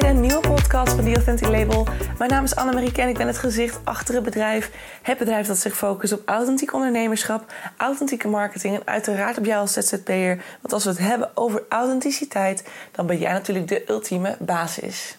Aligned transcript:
een 0.00 0.20
nieuwe 0.20 0.40
podcast 0.40 0.94
van 0.94 1.04
The 1.04 1.14
Authentic 1.14 1.48
Label. 1.48 1.86
Mijn 2.18 2.30
naam 2.30 2.44
is 2.44 2.56
Annemarie 2.56 2.92
en 2.92 3.08
ik 3.08 3.16
ben 3.16 3.26
het 3.26 3.38
gezicht 3.38 3.80
achter 3.84 4.14
het 4.14 4.24
bedrijf. 4.24 4.70
Het 5.02 5.18
bedrijf 5.18 5.46
dat 5.46 5.58
zich 5.58 5.76
focust 5.76 6.12
op 6.12 6.22
authentiek 6.24 6.72
ondernemerschap, 6.72 7.52
authentieke 7.76 8.28
marketing 8.28 8.74
en 8.74 8.82
uiteraard 8.84 9.38
op 9.38 9.44
jou 9.44 9.60
als 9.60 9.72
ZZP'er. 9.72 10.44
Want 10.60 10.72
als 10.72 10.84
we 10.84 10.90
het 10.90 10.98
hebben 10.98 11.30
over 11.34 11.62
authenticiteit, 11.68 12.64
dan 12.92 13.06
ben 13.06 13.18
jij 13.18 13.32
natuurlijk 13.32 13.68
de 13.68 13.84
ultieme 13.88 14.36
basis. 14.38 15.18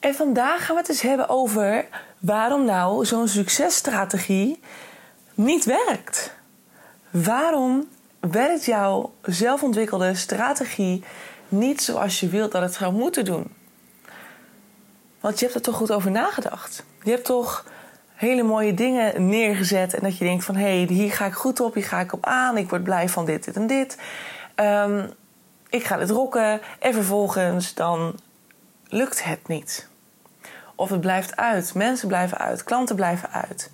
En 0.00 0.14
vandaag 0.14 0.64
gaan 0.64 0.74
we 0.74 0.80
het 0.80 0.90
eens 0.90 1.00
hebben 1.00 1.28
over 1.28 1.86
waarom 2.18 2.64
nou 2.64 3.04
zo'n 3.04 3.28
successtrategie 3.28 4.60
niet 5.34 5.64
werkt. 5.64 6.34
Waarom 7.10 7.88
werkt 8.20 8.64
jouw 8.64 9.12
zelfontwikkelde 9.22 10.14
strategie 10.14 11.04
niet 11.48 11.82
zoals 11.82 12.20
je 12.20 12.28
wilt 12.28 12.52
dat 12.52 12.62
het 12.62 12.74
zou 12.74 12.92
moeten 12.92 13.24
doen? 13.24 13.54
Want 15.20 15.38
je 15.38 15.44
hebt 15.44 15.56
er 15.56 15.64
toch 15.64 15.76
goed 15.76 15.90
over 15.90 16.10
nagedacht. 16.10 16.84
Je 17.02 17.10
hebt 17.10 17.24
toch 17.24 17.64
hele 18.14 18.42
mooie 18.42 18.74
dingen 18.74 19.28
neergezet 19.28 19.94
en 19.94 20.02
dat 20.02 20.18
je 20.18 20.24
denkt 20.24 20.44
van 20.44 20.56
hé, 20.56 20.84
hey, 20.84 20.94
hier 20.94 21.12
ga 21.12 21.26
ik 21.26 21.34
goed 21.34 21.60
op, 21.60 21.74
hier 21.74 21.84
ga 21.84 22.00
ik 22.00 22.12
op 22.12 22.26
aan, 22.26 22.56
ik 22.56 22.68
word 22.70 22.82
blij 22.82 23.08
van 23.08 23.24
dit, 23.24 23.44
dit 23.44 23.56
en 23.56 23.66
dit. 23.66 23.98
Um, 24.56 25.12
ik 25.68 25.84
ga 25.84 25.96
dit 25.96 26.10
rocken 26.10 26.60
en 26.78 26.92
vervolgens 26.92 27.74
dan 27.74 28.18
lukt 28.88 29.24
het 29.24 29.48
niet. 29.48 29.88
Of 30.74 30.90
het 30.90 31.00
blijft 31.00 31.36
uit, 31.36 31.74
mensen 31.74 32.08
blijven 32.08 32.38
uit, 32.38 32.64
klanten 32.64 32.96
blijven 32.96 33.30
uit. 33.30 33.70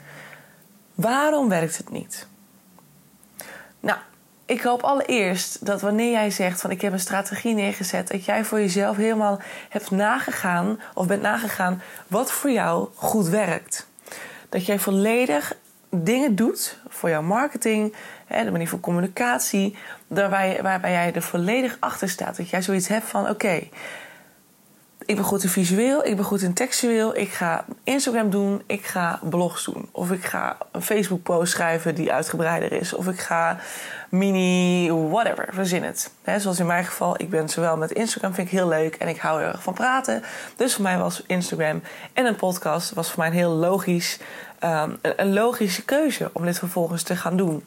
Waarom 0.94 1.48
werkt 1.48 1.76
het 1.76 1.90
niet? 1.90 2.26
Nou, 3.80 3.98
ik 4.46 4.62
hoop 4.62 4.82
allereerst 4.82 5.66
dat 5.66 5.80
wanneer 5.80 6.10
jij 6.10 6.30
zegt 6.30 6.60
van 6.60 6.70
ik 6.70 6.80
heb 6.80 6.92
een 6.92 7.00
strategie 7.00 7.54
neergezet, 7.54 8.08
dat 8.08 8.24
jij 8.24 8.44
voor 8.44 8.60
jezelf 8.60 8.96
helemaal 8.96 9.40
hebt 9.68 9.90
nagegaan 9.90 10.80
of 10.94 11.06
bent 11.06 11.22
nagegaan 11.22 11.82
wat 12.06 12.32
voor 12.32 12.50
jou 12.50 12.88
goed 12.94 13.28
werkt. 13.28 13.86
Dat 14.48 14.66
jij 14.66 14.78
volledig 14.78 15.56
dingen 15.90 16.34
doet 16.34 16.78
voor 16.88 17.08
jouw 17.08 17.22
marketing, 17.22 17.94
de 18.28 18.50
manier 18.50 18.68
van 18.68 18.80
communicatie, 18.80 19.76
waarbij, 20.06 20.58
waarbij 20.62 20.90
jij 20.90 21.12
er 21.12 21.22
volledig 21.22 21.76
achter 21.80 22.08
staat. 22.08 22.36
Dat 22.36 22.48
jij 22.48 22.62
zoiets 22.62 22.88
hebt 22.88 23.06
van 23.06 23.28
oké, 23.28 23.68
ik 25.12 25.18
ben 25.18 25.26
goed 25.26 25.42
in 25.42 25.48
visueel, 25.48 26.04
ik 26.04 26.16
ben 26.16 26.24
goed 26.24 26.42
in 26.42 26.52
textueel. 26.52 27.16
Ik 27.16 27.28
ga 27.28 27.64
Instagram 27.84 28.30
doen, 28.30 28.62
ik 28.66 28.86
ga 28.86 29.20
blogs 29.22 29.64
doen. 29.64 29.88
Of 29.90 30.10
ik 30.10 30.24
ga 30.24 30.56
een 30.70 30.82
Facebook 30.82 31.22
post 31.22 31.52
schrijven 31.52 31.94
die 31.94 32.12
uitgebreider 32.12 32.72
is. 32.72 32.94
Of 32.94 33.08
ik 33.08 33.18
ga 33.18 33.58
mini 34.08 34.90
whatever, 34.90 35.48
verzin 35.50 35.82
het. 35.82 36.10
zoals 36.38 36.58
in 36.58 36.66
mijn 36.66 36.84
geval, 36.84 37.14
ik 37.20 37.30
ben 37.30 37.48
zowel 37.48 37.76
met 37.76 37.90
Instagram 37.90 38.34
vind 38.34 38.46
ik 38.46 38.52
heel 38.52 38.68
leuk 38.68 38.94
en 38.94 39.08
ik 39.08 39.18
hou 39.18 39.40
er 39.40 39.48
erg 39.48 39.62
van 39.62 39.74
praten. 39.74 40.22
Dus 40.56 40.74
voor 40.74 40.82
mij 40.82 40.98
was 40.98 41.22
Instagram 41.26 41.82
en 42.12 42.26
een 42.26 42.36
podcast 42.36 42.92
was 42.92 43.08
voor 43.08 43.18
mij 43.18 43.28
een 43.28 43.34
heel 43.34 43.50
logisch, 43.50 44.18
um, 44.64 44.98
een 45.02 45.32
logische 45.32 45.84
keuze 45.84 46.30
om 46.32 46.44
dit 46.44 46.58
vervolgens 46.58 47.02
te 47.02 47.16
gaan 47.16 47.36
doen. 47.36 47.62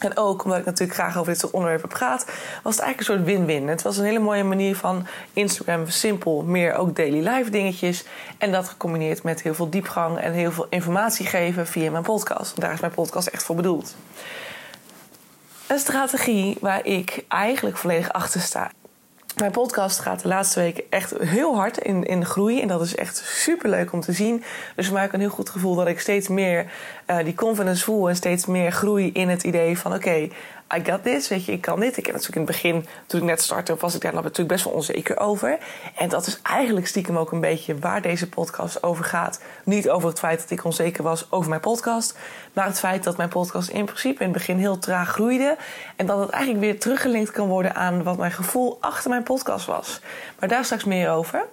En 0.00 0.16
ook 0.16 0.44
omdat 0.44 0.58
ik 0.58 0.64
natuurlijk 0.64 0.98
graag 0.98 1.16
over 1.16 1.32
dit 1.32 1.40
soort 1.40 1.52
onderwerpen 1.52 1.88
praat, 1.88 2.24
was 2.62 2.74
het 2.76 2.84
eigenlijk 2.84 2.98
een 2.98 3.04
soort 3.04 3.24
win-win. 3.24 3.68
Het 3.68 3.82
was 3.82 3.96
een 3.96 4.04
hele 4.04 4.18
mooie 4.18 4.44
manier 4.44 4.76
van 4.76 5.06
Instagram 5.32 5.88
simpel, 5.88 6.42
meer 6.42 6.74
ook 6.74 6.96
daily 6.96 7.28
life 7.28 7.50
dingetjes. 7.50 8.04
En 8.38 8.52
dat 8.52 8.68
gecombineerd 8.68 9.22
met 9.22 9.42
heel 9.42 9.54
veel 9.54 9.70
diepgang 9.70 10.18
en 10.18 10.32
heel 10.32 10.52
veel 10.52 10.66
informatie 10.70 11.26
geven 11.26 11.66
via 11.66 11.90
mijn 11.90 12.02
podcast. 12.02 12.60
Daar 12.60 12.72
is 12.72 12.80
mijn 12.80 12.92
podcast 12.92 13.26
echt 13.26 13.42
voor 13.42 13.56
bedoeld. 13.56 13.96
Een 15.66 15.78
strategie 15.78 16.56
waar 16.60 16.86
ik 16.86 17.24
eigenlijk 17.28 17.76
volledig 17.76 18.12
achter 18.12 18.40
sta. 18.40 18.70
Mijn 19.34 19.50
podcast 19.50 19.98
gaat 19.98 20.22
de 20.22 20.28
laatste 20.28 20.60
weken 20.60 20.84
echt 20.90 21.14
heel 21.18 21.54
hard 21.54 21.78
in, 21.78 22.04
in 22.04 22.24
groei. 22.24 22.60
En 22.60 22.68
dat 22.68 22.80
is 22.80 22.94
echt 22.94 23.16
super 23.16 23.70
leuk 23.70 23.92
om 23.92 24.00
te 24.00 24.12
zien. 24.12 24.44
Dus 24.76 24.90
mij 24.90 25.04
ook 25.04 25.12
een 25.12 25.20
heel 25.20 25.28
goed 25.28 25.50
gevoel 25.50 25.74
dat 25.74 25.86
ik 25.86 26.00
steeds 26.00 26.28
meer 26.28 26.66
uh, 27.10 27.18
die 27.24 27.34
confidence 27.34 27.84
voel. 27.84 28.08
En 28.08 28.16
steeds 28.16 28.46
meer 28.46 28.72
groei 28.72 29.12
in 29.12 29.28
het 29.28 29.42
idee 29.42 29.78
van: 29.78 29.94
oké, 29.94 30.28
I 30.72 30.84
got 30.84 31.02
this, 31.02 31.28
weet 31.28 31.44
je, 31.44 31.52
ik 31.52 31.60
kan 31.60 31.80
dit. 31.80 31.96
Ik 31.96 32.06
heb 32.06 32.14
natuurlijk 32.14 32.48
in 32.48 32.54
het 32.54 32.62
begin, 32.62 32.86
toen 33.06 33.20
ik 33.20 33.26
net 33.26 33.40
startte, 33.40 33.76
was 33.76 33.94
ik 33.94 34.00
daar 34.00 34.14
natuurlijk 34.14 34.48
best 34.48 34.64
wel 34.64 34.72
onzeker 34.72 35.18
over. 35.18 35.58
En 35.96 36.08
dat 36.08 36.26
is 36.26 36.40
eigenlijk 36.42 36.86
stiekem 36.86 37.18
ook 37.18 37.32
een 37.32 37.40
beetje 37.40 37.78
waar 37.78 38.02
deze 38.02 38.28
podcast 38.28 38.82
over 38.82 39.04
gaat. 39.04 39.40
Niet 39.64 39.90
over 39.90 40.08
het 40.08 40.18
feit 40.18 40.40
dat 40.40 40.50
ik 40.50 40.64
onzeker 40.64 41.02
was 41.02 41.30
over 41.30 41.48
mijn 41.48 41.60
podcast, 41.60 42.18
maar 42.52 42.66
het 42.66 42.78
feit 42.78 43.04
dat 43.04 43.16
mijn 43.16 43.28
podcast 43.28 43.68
in 43.68 43.84
principe 43.84 44.18
in 44.24 44.28
het 44.28 44.38
begin 44.38 44.58
heel 44.58 44.78
traag 44.78 45.08
groeide. 45.10 45.56
En 45.96 46.06
dat 46.06 46.18
het 46.18 46.30
eigenlijk 46.30 46.64
weer 46.64 46.80
teruggelinkt 46.80 47.30
kan 47.30 47.48
worden 47.48 47.74
aan 47.74 48.02
wat 48.02 48.16
mijn 48.18 48.32
gevoel 48.32 48.78
achter 48.80 49.10
mijn 49.10 49.22
podcast 49.22 49.66
was. 49.66 50.00
Maar 50.38 50.48
daar 50.48 50.64
straks 50.64 50.84
meer 50.84 51.10
over. 51.10 51.46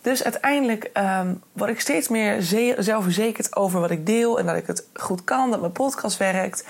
Dus 0.00 0.24
uiteindelijk 0.24 0.90
um, 0.94 1.42
word 1.52 1.70
ik 1.70 1.80
steeds 1.80 2.08
meer 2.08 2.42
zelfverzekerd 2.78 3.56
over 3.56 3.80
wat 3.80 3.90
ik 3.90 4.06
deel 4.06 4.38
en 4.38 4.46
dat 4.46 4.56
ik 4.56 4.66
het 4.66 4.86
goed 4.94 5.24
kan, 5.24 5.50
dat 5.50 5.60
mijn 5.60 5.72
podcast 5.72 6.16
werkt. 6.16 6.64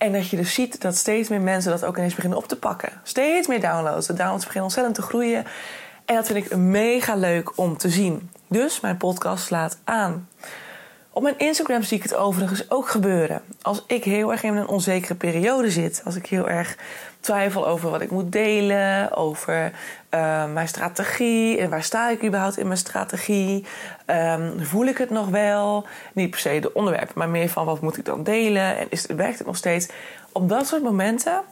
En 0.00 0.12
dat 0.12 0.28
je 0.28 0.36
dus 0.36 0.54
ziet 0.54 0.80
dat 0.80 0.96
steeds 0.96 1.28
meer 1.28 1.40
mensen 1.40 1.70
dat 1.70 1.84
ook 1.84 1.96
ineens 1.96 2.14
beginnen 2.14 2.38
op 2.38 2.48
te 2.48 2.56
pakken. 2.56 2.92
Steeds 3.02 3.46
meer 3.46 3.60
downloads. 3.60 4.06
De 4.06 4.12
downloads 4.12 4.44
beginnen 4.44 4.64
ontzettend 4.64 4.94
te 4.94 5.02
groeien. 5.02 5.44
En 6.04 6.14
dat 6.14 6.26
vind 6.26 6.44
ik 6.44 6.56
mega 6.56 7.14
leuk 7.14 7.58
om 7.58 7.76
te 7.76 7.88
zien. 7.88 8.30
Dus 8.48 8.80
mijn 8.80 8.96
podcast 8.96 9.44
slaat 9.44 9.78
aan. 9.84 10.28
Op 11.20 11.26
mijn 11.26 11.38
Instagram 11.38 11.82
zie 11.82 11.96
ik 11.96 12.02
het 12.02 12.14
overigens 12.14 12.70
ook 12.70 12.88
gebeuren. 12.88 13.42
Als 13.62 13.84
ik 13.86 14.04
heel 14.04 14.32
erg 14.32 14.42
in 14.42 14.56
een 14.56 14.68
onzekere 14.68 15.14
periode 15.14 15.70
zit, 15.70 16.02
als 16.04 16.16
ik 16.16 16.26
heel 16.26 16.48
erg 16.48 16.76
twijfel 17.20 17.66
over 17.66 17.90
wat 17.90 18.00
ik 18.00 18.10
moet 18.10 18.32
delen, 18.32 19.16
over 19.16 19.72
uh, 20.10 20.52
mijn 20.52 20.68
strategie 20.68 21.58
en 21.58 21.70
waar 21.70 21.82
sta 21.82 22.10
ik 22.10 22.24
überhaupt 22.24 22.58
in 22.58 22.66
mijn 22.66 22.78
strategie, 22.78 23.64
um, 24.06 24.64
voel 24.64 24.86
ik 24.86 24.98
het 24.98 25.10
nog 25.10 25.28
wel? 25.28 25.86
Niet 26.12 26.30
per 26.30 26.38
se 26.38 26.58
de 26.60 26.72
onderwerpen, 26.72 27.14
maar 27.14 27.28
meer 27.28 27.48
van 27.48 27.64
wat 27.64 27.80
moet 27.80 27.96
ik 27.96 28.04
dan 28.04 28.22
delen 28.22 28.76
en 28.76 28.86
is, 28.90 29.06
werkt 29.06 29.38
het 29.38 29.46
nog 29.46 29.56
steeds? 29.56 29.88
Op 30.32 30.48
dat 30.48 30.66
soort 30.66 30.82
momenten, 30.82 31.42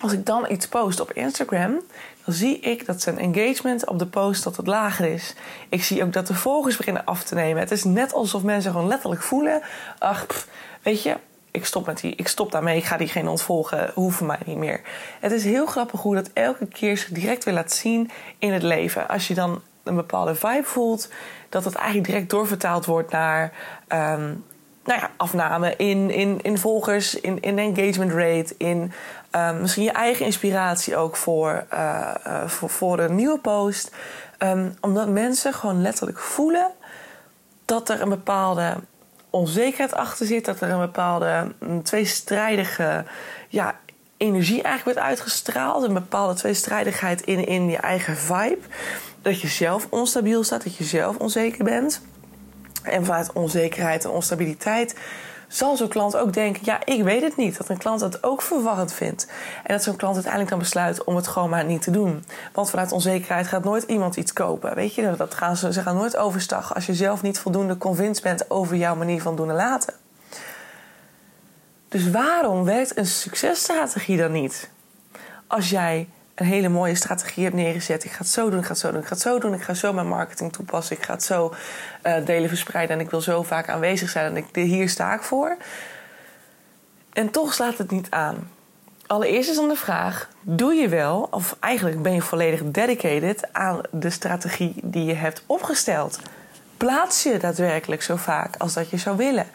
als 0.00 0.12
ik 0.12 0.26
dan 0.26 0.50
iets 0.50 0.68
post 0.68 1.00
op 1.00 1.12
Instagram, 1.12 1.80
zie 2.26 2.60
ik 2.60 2.86
dat 2.86 3.02
zijn 3.02 3.18
engagement 3.18 3.86
op 3.86 3.98
de 3.98 4.06
post 4.06 4.44
dat 4.44 4.56
het 4.56 4.66
lager 4.66 5.12
is. 5.12 5.34
Ik 5.68 5.84
zie 5.84 6.02
ook 6.02 6.12
dat 6.12 6.26
de 6.26 6.34
volgers 6.34 6.76
beginnen 6.76 7.04
af 7.04 7.22
te 7.22 7.34
nemen. 7.34 7.62
Het 7.62 7.70
is 7.70 7.84
net 7.84 8.12
alsof 8.12 8.42
mensen 8.42 8.72
gewoon 8.72 8.88
letterlijk 8.88 9.22
voelen: 9.22 9.62
ach, 9.98 10.26
weet 10.82 11.02
je, 11.02 11.16
ik 11.50 11.64
stop, 11.64 11.86
met 11.86 12.00
die, 12.00 12.14
ik 12.16 12.28
stop 12.28 12.52
daarmee, 12.52 12.76
ik 12.76 12.84
ga 12.84 12.96
diegene 12.96 13.30
ontvolgen, 13.30 13.90
hoeven 13.94 14.26
mij 14.26 14.38
niet 14.44 14.56
meer. 14.56 14.80
Het 15.20 15.32
is 15.32 15.44
heel 15.44 15.66
grappig 15.66 16.00
hoe 16.00 16.14
dat 16.14 16.30
elke 16.32 16.66
keer 16.66 16.96
zich 16.96 17.08
direct 17.08 17.44
weer 17.44 17.54
laat 17.54 17.72
zien 17.72 18.10
in 18.38 18.52
het 18.52 18.62
leven. 18.62 19.08
Als 19.08 19.28
je 19.28 19.34
dan 19.34 19.62
een 19.82 19.94
bepaalde 19.94 20.34
vibe 20.34 20.64
voelt, 20.64 21.08
dat 21.48 21.64
het 21.64 21.74
eigenlijk 21.74 22.06
direct 22.06 22.30
doorvertaald 22.30 22.84
wordt 22.84 23.10
naar 23.10 23.52
um, 23.88 24.44
nou 24.86 25.00
ja, 25.00 25.10
afname 25.16 25.74
in, 25.76 26.10
in, 26.10 26.38
in 26.42 26.58
volgers, 26.58 27.20
in, 27.20 27.40
in 27.40 27.58
engagement 27.58 28.12
rate, 28.12 28.54
in 28.58 28.92
um, 29.36 29.60
misschien 29.60 29.82
je 29.82 29.92
eigen 29.92 30.24
inspiratie 30.24 30.96
ook 30.96 31.16
voor, 31.16 31.66
uh, 31.74 32.46
voor, 32.46 32.98
een 32.98 33.14
nieuwe 33.14 33.38
post. 33.38 33.90
Um, 34.38 34.74
omdat 34.80 35.08
mensen 35.08 35.52
gewoon 35.52 35.82
letterlijk 35.82 36.18
voelen 36.18 36.70
dat 37.64 37.88
er 37.88 38.00
een 38.00 38.08
bepaalde 38.08 38.74
onzekerheid 39.30 39.94
achter 39.94 40.26
zit, 40.26 40.44
dat 40.44 40.60
er 40.60 40.70
een 40.70 40.80
bepaalde 40.80 41.54
mm, 41.60 41.82
tweestrijdige 41.82 43.04
ja, 43.48 43.74
energie 44.16 44.62
eigenlijk 44.62 44.84
wordt 44.84 45.08
uitgestraald, 45.08 45.84
een 45.84 45.94
bepaalde 45.94 46.34
tweestrijdigheid 46.34 47.20
in, 47.20 47.46
in 47.46 47.68
je 47.68 47.76
eigen 47.76 48.16
vibe. 48.16 48.64
Dat 49.22 49.40
je 49.40 49.48
zelf 49.48 49.86
onstabiel 49.90 50.44
staat, 50.44 50.64
dat 50.64 50.76
je 50.76 50.84
zelf 50.84 51.16
onzeker 51.16 51.64
bent. 51.64 52.00
En 52.82 53.04
vanuit 53.04 53.32
onzekerheid 53.32 54.04
en 54.04 54.10
onstabiliteit 54.10 54.96
zal 55.48 55.76
zo'n 55.76 55.88
klant 55.88 56.16
ook 56.16 56.32
denken: 56.32 56.62
ja, 56.64 56.78
ik 56.84 57.02
weet 57.02 57.22
het 57.22 57.36
niet. 57.36 57.56
Dat 57.56 57.68
een 57.68 57.78
klant 57.78 58.00
dat 58.00 58.22
ook 58.22 58.42
verwarrend 58.42 58.92
vindt. 58.92 59.26
En 59.64 59.74
dat 59.74 59.82
zo'n 59.82 59.96
klant 59.96 60.14
uiteindelijk 60.14 60.50
dan 60.52 60.60
besluit 60.60 61.04
om 61.04 61.16
het 61.16 61.26
gewoon 61.26 61.50
maar 61.50 61.64
niet 61.64 61.82
te 61.82 61.90
doen. 61.90 62.24
Want 62.52 62.70
vanuit 62.70 62.92
onzekerheid 62.92 63.46
gaat 63.46 63.64
nooit 63.64 63.82
iemand 63.82 64.16
iets 64.16 64.32
kopen. 64.32 64.74
Weet 64.74 64.94
je, 64.94 65.14
dat 65.16 65.34
gaan 65.34 65.56
ze, 65.56 65.72
ze 65.72 65.82
gaan 65.82 65.96
nooit 65.96 66.16
overstag 66.16 66.74
als 66.74 66.86
je 66.86 66.94
zelf 66.94 67.22
niet 67.22 67.38
voldoende 67.38 67.78
convinced 67.78 68.22
bent 68.22 68.50
over 68.50 68.76
jouw 68.76 68.94
manier 68.94 69.22
van 69.22 69.36
doen 69.36 69.48
en 69.48 69.54
laten. 69.54 69.94
Dus 71.88 72.10
waarom 72.10 72.64
werkt 72.64 72.96
een 72.96 73.06
successtrategie 73.06 74.16
dan 74.16 74.32
niet? 74.32 74.70
Als 75.46 75.70
jij 75.70 76.08
een 76.36 76.46
hele 76.46 76.68
mooie 76.68 76.94
strategie 76.94 77.44
hebt 77.44 77.56
neergezet. 77.56 78.04
Ik 78.04 78.10
ga 78.10 78.18
het 78.18 78.28
zo 78.28 78.50
doen, 78.50 78.58
ik 78.58 78.64
ga 78.64 78.70
het 78.70 78.78
zo 78.78 78.90
doen, 78.90 79.00
ik 79.00 79.06
ga 79.06 79.12
het 79.12 79.22
zo 79.22 79.38
doen. 79.38 79.54
Ik 79.54 79.62
ga 79.62 79.74
zo 79.74 79.92
mijn 79.92 80.08
marketing 80.08 80.52
toepassen. 80.52 80.96
Ik 80.96 81.02
ga 81.02 81.12
het 81.12 81.22
zo 81.22 81.54
uh, 82.02 82.14
delen 82.24 82.48
verspreiden. 82.48 82.96
En 82.96 83.04
ik 83.04 83.10
wil 83.10 83.20
zo 83.20 83.42
vaak 83.42 83.68
aanwezig 83.68 84.10
zijn. 84.10 84.26
En 84.26 84.36
ik, 84.36 84.46
hier 84.52 84.88
sta 84.88 85.14
ik 85.14 85.22
voor. 85.22 85.56
En 87.12 87.30
toch 87.30 87.54
slaat 87.54 87.78
het 87.78 87.90
niet 87.90 88.10
aan. 88.10 88.50
Allereerst 89.06 89.50
is 89.50 89.56
dan 89.56 89.68
de 89.68 89.76
vraag: 89.76 90.28
doe 90.40 90.74
je 90.74 90.88
wel, 90.88 91.28
of 91.30 91.56
eigenlijk 91.60 92.02
ben 92.02 92.12
je 92.12 92.22
volledig 92.22 92.62
dedicated 92.64 93.52
aan 93.52 93.80
de 93.90 94.10
strategie 94.10 94.74
die 94.82 95.04
je 95.04 95.14
hebt 95.14 95.42
opgesteld? 95.46 96.20
Plaats 96.76 97.22
je 97.22 97.38
daadwerkelijk 97.38 98.02
zo 98.02 98.16
vaak 98.16 98.56
als 98.56 98.72
dat 98.72 98.90
je 98.90 98.96
zou 98.96 99.16
willen? 99.16 99.46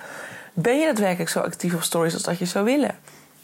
Ben 0.53 0.79
je 0.79 0.85
daadwerkelijk 0.85 1.29
zo 1.29 1.39
actief 1.39 1.73
op 1.73 1.83
stories 1.83 2.13
als 2.13 2.23
dat 2.23 2.37
je 2.37 2.45
zou 2.45 2.65
willen? 2.65 2.95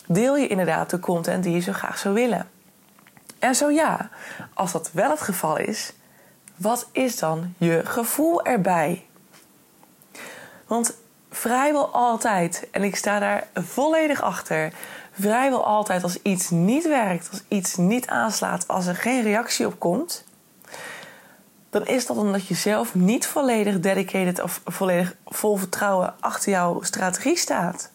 Deel 0.06 0.38
je 0.38 0.48
inderdaad 0.48 0.90
de 0.90 1.00
content 1.00 1.44
die 1.44 1.54
je 1.54 1.60
zo 1.60 1.72
graag 1.72 1.98
zou 1.98 2.14
willen? 2.14 2.48
En 3.40 3.56
zo 3.56 3.70
ja, 3.70 4.10
als 4.54 4.72
dat 4.72 4.90
wel 4.92 5.10
het 5.10 5.22
geval 5.22 5.58
is, 5.58 5.94
wat 6.56 6.88
is 6.92 7.20
dan 7.20 7.54
je 7.58 7.82
gevoel 7.86 8.44
erbij? 8.44 9.06
Want 10.68 10.94
vrijwel 11.30 11.94
altijd, 11.94 12.68
en 12.72 12.84
ik 12.84 12.96
sta 12.96 13.20
daar 13.20 13.48
volledig 13.54 14.22
achter, 14.22 14.74
vrijwel 15.12 15.66
altijd 15.66 16.04
als 16.04 16.22
iets 16.22 16.50
niet 16.50 16.88
werkt, 16.88 17.30
als 17.32 17.44
iets 17.48 17.76
niet 17.76 18.08
aanslaat, 18.08 18.68
als 18.68 18.86
er 18.86 18.96
geen 18.96 19.24
reactie 19.24 19.66
op 19.66 19.80
komt, 19.80 20.26
dan 21.70 21.86
is 21.86 22.06
dat 22.06 22.18
omdat 22.18 22.48
je 22.48 22.56
zelf 22.56 22.96
niet 22.96 23.28
volledig 23.28 23.80
dedicated 23.80 24.42
of 24.42 24.62
volledig 24.66 25.16
vol 25.26 25.58
vertrouwen 25.58 26.14
achter 26.20 26.52
jouw 26.52 26.82
strategie 26.82 27.38
staat. 27.38 27.92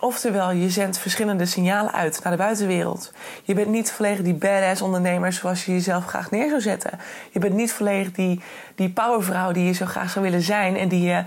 Oftewel, 0.00 0.50
je 0.50 0.70
zendt 0.70 0.98
verschillende 0.98 1.46
signalen 1.46 1.92
uit 1.92 2.20
naar 2.22 2.32
de 2.32 2.38
buitenwereld. 2.38 3.12
Je 3.42 3.54
bent 3.54 3.68
niet 3.68 3.92
volledig 3.92 4.22
die 4.22 4.34
badass 4.34 4.82
ondernemer 4.82 5.32
zoals 5.32 5.64
je 5.64 5.72
jezelf 5.72 6.04
graag 6.04 6.30
neer 6.30 6.48
zou 6.48 6.60
zetten. 6.60 6.98
Je 7.30 7.38
bent 7.38 7.54
niet 7.54 7.72
volledig 7.72 8.12
die, 8.12 8.40
die 8.74 8.90
powervrouw 8.90 9.52
die 9.52 9.64
je 9.64 9.72
zo 9.72 9.86
graag 9.86 10.10
zou 10.10 10.24
willen 10.24 10.42
zijn 10.42 10.76
en 10.76 10.88
die, 10.88 11.24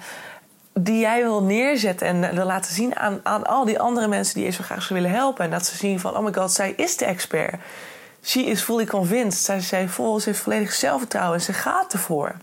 die 0.74 1.00
jij 1.00 1.22
wil 1.22 1.44
neerzetten 1.44 2.08
en 2.08 2.36
wil 2.36 2.46
laten 2.46 2.74
zien 2.74 2.96
aan, 2.96 3.20
aan 3.24 3.46
al 3.46 3.66
die 3.66 3.80
andere 3.80 4.08
mensen 4.08 4.36
die 4.36 4.44
je 4.44 4.52
zo 4.52 4.64
graag 4.64 4.84
zou 4.84 5.02
willen 5.02 5.16
helpen. 5.16 5.46
En 5.46 5.52
dat 5.52 5.66
ze 5.66 5.78
zien 5.78 6.00
van, 6.00 6.18
oh 6.18 6.24
my 6.24 6.34
god, 6.34 6.52
zij 6.52 6.74
is 6.78 6.98
de 6.98 7.06
expert. 7.06 7.56
She 8.24 8.40
is 8.40 8.62
fully 8.62 8.86
convinced. 8.86 9.44
Zij, 9.44 9.60
zij 9.60 9.88
vol, 9.88 10.20
ze 10.20 10.30
heeft 10.30 10.42
volledig 10.42 10.74
zelfvertrouwen 10.74 11.38
en 11.38 11.44
ze 11.44 11.54
gaat 11.54 11.94
ervoor. 11.94 12.36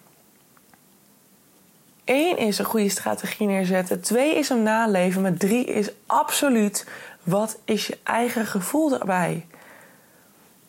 Eén 2.04 2.38
is 2.38 2.58
een 2.58 2.64
goede 2.64 2.88
strategie 2.88 3.46
neerzetten. 3.46 4.00
Twee 4.00 4.34
is 4.34 4.48
hem 4.48 4.62
naleven. 4.62 5.22
Maar 5.22 5.34
drie 5.34 5.64
is 5.64 5.90
absoluut 6.06 6.86
wat 7.22 7.58
is 7.64 7.86
je 7.86 7.98
eigen 8.02 8.46
gevoel 8.46 8.88
daarbij? 8.88 9.46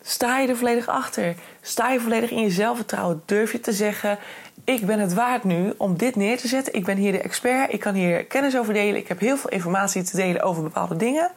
Sta 0.01 0.39
je 0.39 0.48
er 0.48 0.57
volledig 0.57 0.88
achter? 0.88 1.36
Sta 1.62 1.89
je 1.89 2.00
volledig 2.00 2.31
in 2.31 2.42
je 2.42 2.50
zelfvertrouwen? 2.50 3.22
Durf 3.25 3.51
je 3.51 3.60
te 3.60 3.74
zeggen: 3.74 4.18
Ik 4.63 4.86
ben 4.86 5.00
het 5.00 5.13
waard 5.13 5.44
nu 5.44 5.74
om 5.78 5.98
dit 5.98 6.16
neer 6.16 6.38
te 6.38 6.48
zetten. 6.48 6.74
Ik 6.74 6.86
ben 6.86 6.98
hier 6.98 7.12
de 7.12 7.22
expert. 7.22 7.74
Ik 7.74 7.80
kan 7.80 7.94
hier 7.94 8.25
kennis 8.25 8.57
over 8.57 8.74
delen. 8.74 8.95
Ik 8.95 9.07
heb 9.07 9.19
heel 9.19 9.38
veel 9.38 9.50
informatie 9.50 10.04
te 10.04 10.16
delen 10.16 10.42
over 10.42 10.63
bepaalde 10.63 10.95
dingen. 10.95 11.31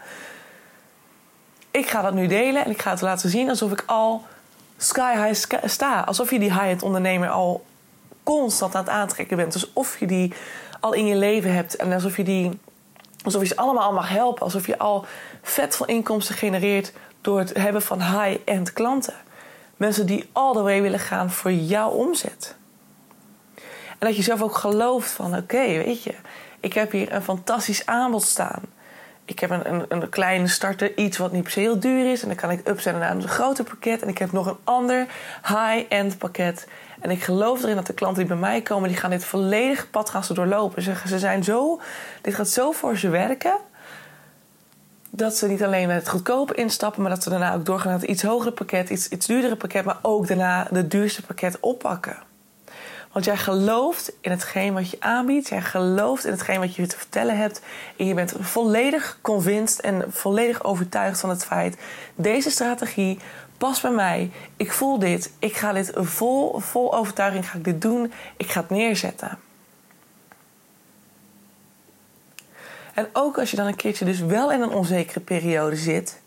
Ik 1.70 1.86
ga 1.86 2.02
dat 2.02 2.14
nu 2.14 2.26
delen 2.26 2.64
en 2.64 2.70
ik 2.70 2.82
ga 2.82 2.90
het 2.90 3.00
laten 3.00 3.30
zien 3.30 3.48
alsof 3.48 3.72
ik 3.72 3.82
al 3.86 4.24
sky 4.76 5.16
high 5.16 5.56
sta. 5.64 6.00
Alsof 6.00 6.30
je 6.30 6.38
die 6.38 6.52
high-end 6.52 6.82
ondernemer 6.82 7.28
al 7.28 7.64
constant 8.24 8.74
aan 8.74 8.84
het 8.84 8.92
aantrekken 8.92 9.36
bent. 9.36 9.52
Dus 9.52 9.72
of 9.72 9.98
je 9.98 10.06
die 10.06 10.32
al 10.80 10.92
in 10.92 11.06
je 11.06 11.16
leven 11.16 11.54
hebt 11.54 11.76
en 11.76 11.92
alsof 11.92 12.16
je 12.16 12.24
die 12.24 12.58
alsof 13.24 13.40
je 13.40 13.46
ze 13.46 13.56
allemaal 13.56 13.92
mag 13.92 14.08
helpen, 14.08 14.42
alsof 14.42 14.66
je 14.66 14.78
al 14.78 15.06
vet 15.42 15.76
veel 15.76 15.86
inkomsten 15.86 16.34
genereert 16.34 16.92
door 17.20 17.38
het 17.38 17.54
hebben 17.58 17.82
van 17.82 18.02
high-end 18.02 18.72
klanten. 18.72 19.14
Mensen 19.76 20.06
die 20.06 20.28
all 20.32 20.52
the 20.52 20.62
way 20.62 20.82
willen 20.82 20.98
gaan 20.98 21.30
voor 21.30 21.52
jouw 21.52 21.90
omzet. 21.90 22.56
En 23.98 24.10
dat 24.10 24.16
je 24.16 24.22
zelf 24.22 24.42
ook 24.42 24.56
gelooft 24.56 25.10
van 25.10 25.36
oké, 25.36 25.66
weet 25.66 26.02
je, 26.02 26.14
ik 26.60 26.72
heb 26.72 26.90
hier 26.90 27.12
een 27.12 27.22
fantastisch 27.22 27.86
aanbod 27.86 28.22
staan. 28.22 28.62
Ik 29.24 29.38
heb 29.38 29.50
een, 29.50 29.72
een, 29.72 29.84
een 29.88 30.08
kleine 30.08 30.48
starter, 30.48 30.96
iets 30.96 31.18
wat 31.18 31.32
niet 31.32 31.42
per 31.42 31.52
se 31.52 31.60
heel 31.60 31.80
duur 31.80 32.10
is. 32.10 32.22
En 32.22 32.28
dan 32.28 32.36
kan 32.36 32.50
ik 32.50 32.68
upzetten 32.68 33.02
naar 33.02 33.10
een 33.10 33.28
groter 33.28 33.64
pakket. 33.64 34.02
En 34.02 34.08
ik 34.08 34.18
heb 34.18 34.32
nog 34.32 34.46
een 34.46 34.56
ander 34.64 35.06
high-end 35.42 36.18
pakket. 36.18 36.66
En 37.00 37.10
ik 37.10 37.22
geloof 37.22 37.62
erin 37.62 37.76
dat 37.76 37.86
de 37.86 37.92
klanten 37.92 38.18
die 38.18 38.32
bij 38.32 38.40
mij 38.40 38.62
komen, 38.62 38.88
die 38.88 38.98
gaan 38.98 39.10
dit 39.10 39.24
volledige 39.24 39.88
pad 39.88 40.10
gaan 40.10 40.24
ze 40.24 40.34
doorlopen. 40.34 40.82
Ze, 40.82 40.94
ze 41.06 41.18
zijn 41.18 41.44
zo, 41.44 41.80
dit 42.20 42.34
gaat 42.34 42.48
zo 42.48 42.72
voor 42.72 42.96
ze 42.96 43.08
werken. 43.08 43.56
Dat 45.10 45.36
ze 45.36 45.48
niet 45.48 45.62
alleen 45.62 45.86
met 45.86 45.96
het 45.96 46.08
goedkope 46.08 46.54
instappen, 46.54 47.02
maar 47.02 47.10
dat 47.10 47.22
ze 47.22 47.30
daarna 47.30 47.54
ook 47.54 47.66
doorgaan 47.66 47.90
naar 47.90 48.00
het 48.00 48.10
iets 48.10 48.22
hogere 48.22 48.52
pakket, 48.52 48.90
iets, 48.90 49.08
iets 49.08 49.26
duurdere 49.26 49.56
pakket, 49.56 49.84
maar 49.84 49.98
ook 50.02 50.26
daarna 50.26 50.66
het 50.72 50.90
duurste 50.90 51.22
pakket 51.22 51.60
oppakken. 51.60 52.16
Want 53.14 53.26
jij 53.26 53.36
gelooft 53.36 54.12
in 54.20 54.30
hetgeen 54.30 54.74
wat 54.74 54.90
je 54.90 54.96
aanbiedt. 55.00 55.48
Jij 55.48 55.62
gelooft 55.62 56.24
in 56.24 56.30
hetgeen 56.30 56.60
wat 56.60 56.74
je 56.74 56.86
te 56.86 56.96
vertellen 56.96 57.36
hebt. 57.36 57.60
En 57.96 58.06
je 58.06 58.14
bent 58.14 58.34
volledig 58.40 59.18
convinced 59.20 59.80
en 59.80 60.04
volledig 60.08 60.64
overtuigd 60.64 61.20
van 61.20 61.30
het 61.30 61.44
feit... 61.44 61.76
deze 62.14 62.50
strategie 62.50 63.18
past 63.58 63.82
bij 63.82 63.90
mij. 63.90 64.30
Ik 64.56 64.72
voel 64.72 64.98
dit. 64.98 65.32
Ik 65.38 65.56
ga 65.56 65.72
dit 65.72 65.90
vol, 65.94 66.60
vol 66.60 66.94
overtuiging 66.94 67.50
ga 67.50 67.58
ik 67.58 67.64
dit 67.64 67.82
doen. 67.82 68.12
Ik 68.36 68.50
ga 68.50 68.60
het 68.60 68.70
neerzetten. 68.70 69.38
En 72.94 73.08
ook 73.12 73.38
als 73.38 73.50
je 73.50 73.56
dan 73.56 73.66
een 73.66 73.76
keertje 73.76 74.04
dus 74.04 74.20
wel 74.20 74.52
in 74.52 74.60
een 74.60 74.72
onzekere 74.72 75.20
periode 75.20 75.76
zit... 75.76 76.20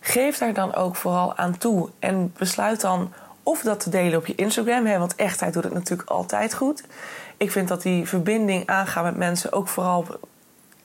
geef 0.00 0.38
daar 0.38 0.54
dan 0.54 0.74
ook 0.74 0.96
vooral 0.96 1.36
aan 1.36 1.58
toe. 1.58 1.90
En 1.98 2.32
besluit 2.38 2.80
dan 2.80 3.12
of 3.44 3.60
dat 3.60 3.80
te 3.80 3.90
delen 3.90 4.18
op 4.18 4.26
je 4.26 4.34
Instagram. 4.34 4.86
Hè, 4.86 4.98
want 4.98 5.14
echtheid 5.14 5.52
doet 5.52 5.64
het 5.64 5.72
natuurlijk 5.72 6.10
altijd 6.10 6.54
goed. 6.54 6.82
Ik 7.36 7.50
vind 7.50 7.68
dat 7.68 7.82
die 7.82 8.08
verbinding 8.08 8.66
aangaan 8.66 9.04
met 9.04 9.16
mensen 9.16 9.52
ook 9.52 9.68
vooral 9.68 10.06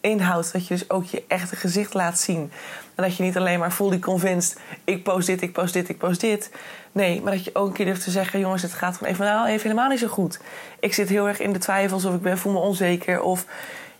inhoudt. 0.02 0.54
Dat 0.54 0.68
je 0.68 0.74
dus 0.74 0.90
ook 0.90 1.06
je 1.06 1.24
echte 1.28 1.56
gezicht 1.56 1.94
laat 1.94 2.20
zien. 2.20 2.52
En 2.96 3.04
dat 3.04 3.16
je 3.16 3.24
niet 3.24 3.38
alleen 3.38 3.60
maar 3.60 3.72
fully 3.72 4.00
convinced... 4.00 4.60
ik 4.84 5.04
post 5.04 5.28
dit, 5.28 5.42
ik 5.42 5.54
post 5.54 5.74
dit, 5.74 5.90
ik 5.90 5.98
post 5.98 6.22
dit. 6.22 6.52
Nee, 6.92 7.22
maar 7.22 7.34
dat 7.34 7.44
je 7.44 7.56
ook 7.56 7.68
een 7.68 7.74
keer 7.74 7.86
durft 7.86 8.04
te 8.04 8.12
zeggen... 8.12 8.40
jongens, 8.40 8.62
het 8.62 8.74
gaat 8.74 8.98
gewoon 8.98 9.14
even, 9.14 9.26
nou, 9.26 9.48
even 9.48 9.70
helemaal 9.70 9.90
niet 9.90 10.00
zo 10.00 10.08
goed. 10.08 10.40
Ik 10.80 10.94
zit 10.94 11.10
heel 11.10 11.28
erg 11.28 11.40
in 11.40 11.54
de 11.54 11.60
twijfels 11.60 12.06
of 12.06 12.16
ik 12.16 12.22
ben, 12.22 12.38
voel 12.38 12.54
me 12.54 12.60
onzeker 12.60 13.22
of 13.22 13.46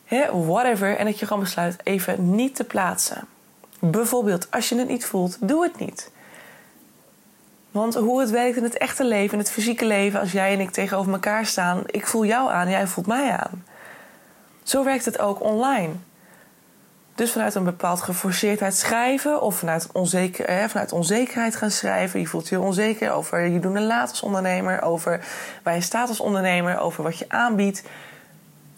hè, 0.06 0.46
whatever. 0.46 0.98
En 0.98 1.06
dat 1.06 1.20
je 1.20 1.26
gewoon 1.26 1.44
besluit 1.44 1.76
even 1.84 2.36
niet 2.36 2.56
te 2.56 2.64
plaatsen. 2.64 3.28
Bijvoorbeeld, 3.80 4.52
als 4.52 4.70
je 4.70 4.76
het 4.76 4.88
niet 4.88 5.06
voelt, 5.06 5.38
doe 5.40 5.64
het 5.64 5.80
niet. 5.80 6.12
Want 7.72 7.96
hoe 7.96 8.20
het 8.20 8.30
werkt 8.30 8.58
in 8.58 8.64
het 8.64 8.78
echte 8.78 9.06
leven, 9.06 9.34
in 9.34 9.40
het 9.40 9.52
fysieke 9.52 9.86
leven, 9.86 10.20
als 10.20 10.32
jij 10.32 10.54
en 10.54 10.60
ik 10.60 10.72
tegenover 10.72 11.14
elkaar 11.14 11.46
staan, 11.46 11.84
ik 11.86 12.08
voel 12.08 12.26
jou 12.26 12.52
aan, 12.52 12.70
jij 12.70 12.88
voelt 12.88 13.08
mij 13.08 13.32
aan. 13.32 13.66
Zo 14.64 14.84
werkt 14.84 15.06
het 15.06 15.20
ook 15.20 15.44
online. 15.44 15.94
Dus 17.16 17.32
vanuit 17.32 17.56
een 17.56 17.64
bepaald 17.64 18.02
geforceerdheid 18.02 18.76
schrijven 18.76 19.42
of 19.42 19.56
vanuit, 19.56 19.90
onzeker, 19.92 20.70
vanuit 20.70 20.92
onzekerheid 20.92 21.56
gaan 21.56 21.72
schrijven. 21.72 22.20
Je 22.20 22.28
voelt 22.28 22.48
je 22.48 22.60
onzeker 22.60 23.12
over 23.12 23.48
je 23.48 23.60
doen 23.60 23.76
een 23.76 23.86
laat 23.86 24.10
als 24.10 24.22
ondernemer, 24.22 24.82
over 24.82 25.26
waar 25.64 25.76
je 25.76 25.82
staat 25.82 26.08
als 26.08 26.20
ondernemer, 26.20 26.80
over 26.80 27.04
wat 27.04 27.18
je 27.18 27.26
aanbiedt. 27.28 27.84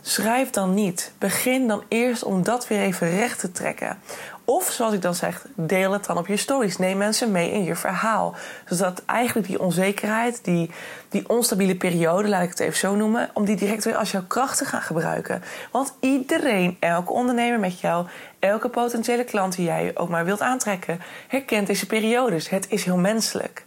Schrijf 0.02 0.50
dan 0.50 0.74
niet. 0.74 1.12
Begin 1.18 1.68
dan 1.68 1.84
eerst 1.88 2.24
om 2.24 2.44
dat 2.44 2.68
weer 2.68 2.80
even 2.80 3.10
recht 3.10 3.40
te 3.40 3.52
trekken. 3.52 3.98
Of 4.46 4.72
zoals 4.72 4.94
ik 4.94 5.02
dan 5.02 5.16
zeg, 5.16 5.46
deel 5.56 5.92
het 5.92 6.06
dan 6.06 6.18
op 6.18 6.28
je 6.28 6.38
stories. 6.38 6.78
Neem 6.78 6.98
mensen 6.98 7.32
mee 7.32 7.52
in 7.52 7.64
je 7.64 7.76
verhaal. 7.76 8.36
Zodat 8.66 9.06
eigenlijk 9.06 9.48
die 9.48 9.60
onzekerheid, 9.60 10.44
die, 10.44 10.72
die 11.10 11.30
onstabiele 11.30 11.76
periode, 11.76 12.28
laat 12.28 12.44
ik 12.44 12.50
het 12.50 12.60
even 12.60 12.78
zo 12.78 12.96
noemen, 12.96 13.30
om 13.34 13.46
die 13.46 13.56
direct 13.56 13.86
weer 13.86 13.96
als 13.96 14.12
jouw 14.12 14.24
kracht 14.28 14.58
te 14.58 14.66
gaan 14.66 14.82
gebruiken. 14.82 15.44
Want 15.72 15.94
iedereen, 16.00 16.78
elke 16.80 17.12
ondernemer 17.12 17.60
met 17.60 17.80
jou, 17.80 18.08
elke 18.40 18.70
potentiële 18.70 19.24
klant 19.24 19.56
die 19.56 19.66
jij 19.66 19.92
ook 19.94 20.10
maar 20.10 20.26
wilt 20.26 20.42
aantrekken, 20.42 21.02
herkent 21.28 21.68
deze 21.68 21.86
periodes. 21.86 22.50
Het 22.50 22.66
is 22.70 22.84
heel 22.84 22.98
menselijk. 22.98 23.64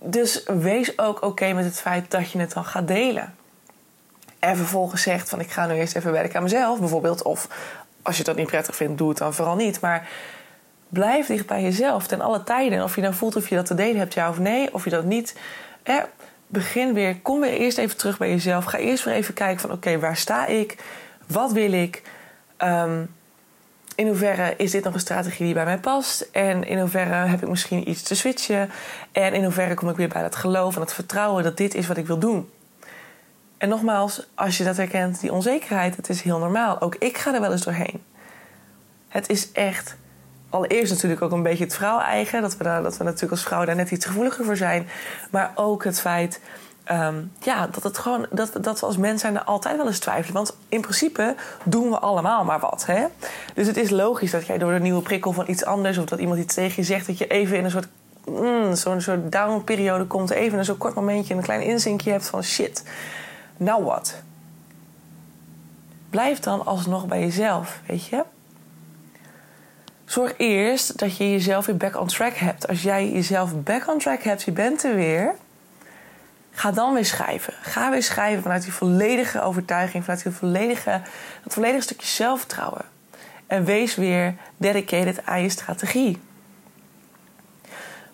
Dus 0.00 0.42
wees 0.46 0.98
ook 0.98 1.22
oké 1.22 1.52
met 1.52 1.64
het 1.64 1.80
feit 1.80 2.10
dat 2.10 2.30
je 2.30 2.38
het 2.38 2.52
dan 2.52 2.64
gaat 2.64 2.88
delen. 2.88 3.34
En 4.38 4.56
vervolgens 4.56 5.02
zegt 5.02 5.28
van 5.28 5.40
ik 5.40 5.50
ga 5.50 5.66
nu 5.66 5.74
eerst 5.74 5.96
even 5.96 6.12
werken 6.12 6.36
aan 6.36 6.42
mezelf 6.42 6.78
bijvoorbeeld. 6.78 7.22
Of 7.22 7.48
als 8.02 8.16
je 8.16 8.24
dat 8.24 8.36
niet 8.36 8.46
prettig 8.46 8.76
vindt, 8.76 8.98
doe 8.98 9.08
het 9.08 9.18
dan 9.18 9.34
vooral 9.34 9.56
niet. 9.56 9.80
Maar 9.80 10.08
blijf 10.88 11.26
dicht 11.26 11.46
bij 11.46 11.62
jezelf 11.62 12.06
ten 12.06 12.20
alle 12.20 12.44
tijden. 12.44 12.82
Of 12.82 12.94
je 12.94 13.00
nou 13.00 13.14
voelt 13.14 13.36
of 13.36 13.48
je 13.48 13.54
dat 13.54 13.66
te 13.66 13.74
delen 13.74 13.98
hebt, 13.98 14.14
ja 14.14 14.28
of 14.28 14.38
nee. 14.38 14.74
Of 14.74 14.84
je 14.84 14.90
dat 14.90 15.04
niet. 15.04 15.36
begin 16.46 16.94
weer, 16.94 17.20
kom 17.20 17.40
weer 17.40 17.52
eerst 17.52 17.78
even 17.78 17.96
terug 17.96 18.18
bij 18.18 18.28
jezelf. 18.28 18.64
Ga 18.64 18.78
eerst 18.78 19.04
weer 19.04 19.14
even 19.14 19.34
kijken 19.34 19.60
van 19.60 19.72
oké, 19.72 19.98
waar 19.98 20.16
sta 20.16 20.46
ik? 20.46 20.76
Wat 21.26 21.52
wil 21.52 21.72
ik? 21.72 22.02
Ehm, 22.56 23.04
in 23.94 24.06
hoeverre 24.06 24.54
is 24.56 24.70
dit 24.70 24.84
nog 24.84 24.94
een 24.94 25.00
strategie 25.00 25.44
die 25.44 25.54
bij 25.54 25.64
mij 25.64 25.78
past? 25.78 26.20
En 26.32 26.64
in 26.64 26.78
hoeverre 26.78 27.14
heb 27.14 27.42
ik 27.42 27.48
misschien 27.48 27.88
iets 27.88 28.02
te 28.02 28.14
switchen? 28.14 28.70
En 29.12 29.32
in 29.32 29.42
hoeverre 29.42 29.74
kom 29.74 29.88
ik 29.88 29.96
weer 29.96 30.08
bij 30.08 30.22
dat 30.22 30.36
geloof 30.36 30.74
en 30.74 30.80
het 30.80 30.92
vertrouwen 30.92 31.42
dat 31.42 31.56
dit 31.56 31.74
is 31.74 31.86
wat 31.86 31.96
ik 31.96 32.06
wil 32.06 32.18
doen? 32.18 32.50
En 33.58 33.68
nogmaals, 33.68 34.28
als 34.34 34.58
je 34.58 34.64
dat 34.64 34.76
herkent, 34.76 35.20
die 35.20 35.32
onzekerheid, 35.32 35.96
het 35.96 36.08
is 36.08 36.22
heel 36.22 36.38
normaal. 36.38 36.80
Ook 36.80 36.94
ik 36.94 37.18
ga 37.18 37.34
er 37.34 37.40
wel 37.40 37.52
eens 37.52 37.64
doorheen. 37.64 38.02
Het 39.08 39.28
is 39.28 39.52
echt, 39.52 39.96
allereerst 40.50 40.92
natuurlijk 40.92 41.22
ook 41.22 41.32
een 41.32 41.42
beetje 41.42 41.64
het 41.64 41.74
vrouw-eigen. 41.74 42.42
Dat 42.42 42.56
we, 42.56 42.64
dat 42.64 42.96
we 42.96 43.04
natuurlijk 43.04 43.32
als 43.32 43.42
vrouw 43.42 43.64
daar 43.64 43.76
net 43.76 43.90
iets 43.90 44.06
gevoeliger 44.06 44.44
voor 44.44 44.56
zijn. 44.56 44.88
Maar 45.30 45.52
ook 45.54 45.84
het 45.84 46.00
feit 46.00 46.40
ehm, 46.84 47.22
ja, 47.40 47.66
dat, 47.66 47.82
het 47.82 47.98
gewoon, 47.98 48.26
dat, 48.30 48.52
dat 48.60 48.80
we 48.80 48.86
als 48.86 48.96
mens 48.96 49.20
zijn 49.20 49.36
er 49.36 49.44
altijd 49.44 49.76
wel 49.76 49.86
eens 49.86 49.98
twijfelen. 49.98 50.34
Want 50.34 50.56
in 50.68 50.80
principe 50.80 51.34
doen 51.64 51.90
we 51.90 51.98
allemaal 51.98 52.44
maar 52.44 52.60
wat. 52.60 52.86
Hè? 52.86 53.04
Dus 53.54 53.66
het 53.66 53.76
is 53.76 53.90
logisch 53.90 54.30
dat 54.30 54.46
jij 54.46 54.58
door 54.58 54.72
de 54.72 54.80
nieuwe 54.80 55.02
prikkel 55.02 55.32
van 55.32 55.44
iets 55.48 55.64
anders... 55.64 55.98
of 55.98 56.04
dat 56.04 56.18
iemand 56.18 56.40
iets 56.40 56.54
tegen 56.54 56.74
je 56.76 56.82
zegt, 56.82 57.06
dat 57.06 57.18
je 57.18 57.26
even 57.26 57.56
in 57.56 57.64
een 57.64 57.70
soort... 57.70 57.88
Mm, 58.24 58.74
zo'n 58.74 59.00
soort 59.00 59.32
down-periode 59.32 60.04
komt. 60.04 60.30
Even 60.30 60.58
een 60.58 60.64
zo'n 60.64 60.78
kort 60.78 60.94
momentje, 60.94 61.34
een 61.34 61.42
klein 61.42 61.62
inzinkje 61.62 62.10
hebt 62.10 62.28
van 62.28 62.42
shit 62.42 62.82
nou 63.58 63.84
wat? 63.84 64.22
Blijf 66.10 66.38
dan 66.38 66.66
alsnog 66.66 67.06
bij 67.06 67.20
jezelf, 67.20 67.80
weet 67.86 68.06
je? 68.06 68.24
Zorg 70.04 70.34
eerst 70.36 70.98
dat 70.98 71.16
je 71.16 71.30
jezelf 71.30 71.66
weer 71.66 71.76
back 71.76 72.00
on 72.00 72.06
track 72.06 72.34
hebt. 72.34 72.68
Als 72.68 72.82
jij 72.82 73.10
jezelf 73.10 73.62
back 73.62 73.88
on 73.88 73.98
track 73.98 74.22
hebt, 74.22 74.42
je 74.42 74.52
bent 74.52 74.84
er 74.84 74.94
weer. 74.94 75.34
Ga 76.50 76.70
dan 76.70 76.94
weer 76.94 77.04
schrijven. 77.04 77.54
Ga 77.60 77.90
weer 77.90 78.02
schrijven 78.02 78.42
vanuit 78.42 78.62
die 78.62 78.72
volledige 78.72 79.42
overtuiging, 79.42 80.04
vanuit 80.04 80.22
die 80.22 80.32
volledige, 80.32 81.00
dat 81.44 81.52
volledige 81.52 81.82
stukje 81.82 82.06
zelfvertrouwen. 82.06 82.82
En 83.46 83.64
wees 83.64 83.94
weer 83.94 84.34
dedicated 84.56 85.26
aan 85.26 85.42
je 85.42 85.48
strategie. 85.48 86.20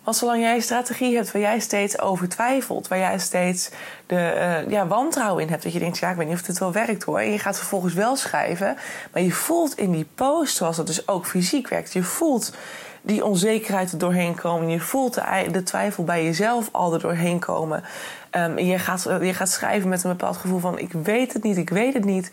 Want 0.05 0.17
zolang 0.17 0.41
jij 0.41 0.55
een 0.55 0.61
strategie 0.61 1.15
hebt 1.15 1.31
waar 1.31 1.41
jij 1.41 1.59
steeds 1.59 1.99
over 1.99 2.29
twijfelt, 2.29 2.87
waar 2.87 2.99
jij 2.99 3.19
steeds 3.19 3.69
de 4.05 4.33
uh, 4.65 4.71
ja, 4.71 4.87
wantrouwen 4.87 5.43
in 5.43 5.49
hebt, 5.49 5.63
dat 5.63 5.73
je 5.73 5.79
denkt, 5.79 5.97
ja, 5.97 6.09
ik 6.09 6.15
weet 6.15 6.27
niet 6.27 6.35
of 6.35 6.41
dit 6.41 6.59
wel 6.59 6.71
werkt 6.71 7.03
hoor. 7.03 7.19
En 7.19 7.31
je 7.31 7.39
gaat 7.39 7.57
vervolgens 7.57 7.93
wel 7.93 8.15
schrijven, 8.15 8.77
maar 9.13 9.21
je 9.21 9.31
voelt 9.31 9.77
in 9.77 9.91
die 9.91 10.07
post, 10.15 10.55
zoals 10.55 10.77
het 10.77 10.87
dus 10.87 11.07
ook 11.07 11.25
fysiek 11.25 11.67
werkt, 11.67 11.93
je 11.93 12.03
voelt 12.03 12.53
die 13.01 13.25
onzekerheid 13.25 13.91
er 13.91 13.97
doorheen 13.97 14.35
komen. 14.35 14.69
Je 14.69 14.79
voelt 14.79 15.13
de, 15.51 15.63
twijfel 15.63 16.03
bij 16.03 16.23
jezelf 16.23 16.69
al 16.71 16.93
er 16.93 16.99
doorheen 16.99 17.39
komen. 17.39 17.83
Um, 18.31 18.59
je, 18.59 18.79
gaat, 18.79 19.03
je 19.21 19.33
gaat 19.33 19.49
schrijven 19.49 19.89
met 19.89 20.03
een 20.03 20.09
bepaald 20.09 20.37
gevoel 20.37 20.59
van, 20.59 20.79
ik 20.79 20.91
weet 20.91 21.33
het 21.33 21.43
niet, 21.43 21.57
ik 21.57 21.69
weet 21.69 21.93
het 21.93 22.05
niet. 22.05 22.31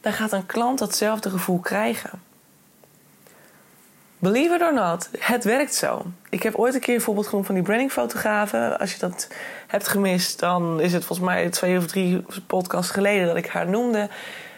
Dan 0.00 0.12
gaat 0.12 0.32
een 0.32 0.46
klant 0.46 0.78
datzelfde 0.78 1.30
gevoel 1.30 1.58
krijgen. 1.58 2.10
Believe 4.22 4.54
it 4.54 4.62
or 4.62 4.74
not, 4.74 5.08
het 5.18 5.44
werkt 5.44 5.74
zo. 5.74 6.02
Ik 6.30 6.42
heb 6.42 6.54
ooit 6.54 6.74
een 6.74 6.80
keer 6.80 6.94
een 6.94 7.00
voorbeeld 7.00 7.26
genoemd 7.26 7.46
van 7.46 7.54
die 7.54 7.64
brandingfotografen. 7.64 8.78
Als 8.78 8.92
je 8.92 8.98
dat 8.98 9.28
hebt 9.66 9.88
gemist, 9.88 10.38
dan 10.38 10.80
is 10.80 10.92
het 10.92 11.04
volgens 11.04 11.28
mij 11.28 11.48
twee 11.48 11.76
of 11.78 11.86
drie 11.86 12.24
podcasts 12.46 12.90
geleden 12.92 13.26
dat 13.26 13.36
ik 13.36 13.46
haar 13.46 13.68
noemde. 13.68 14.08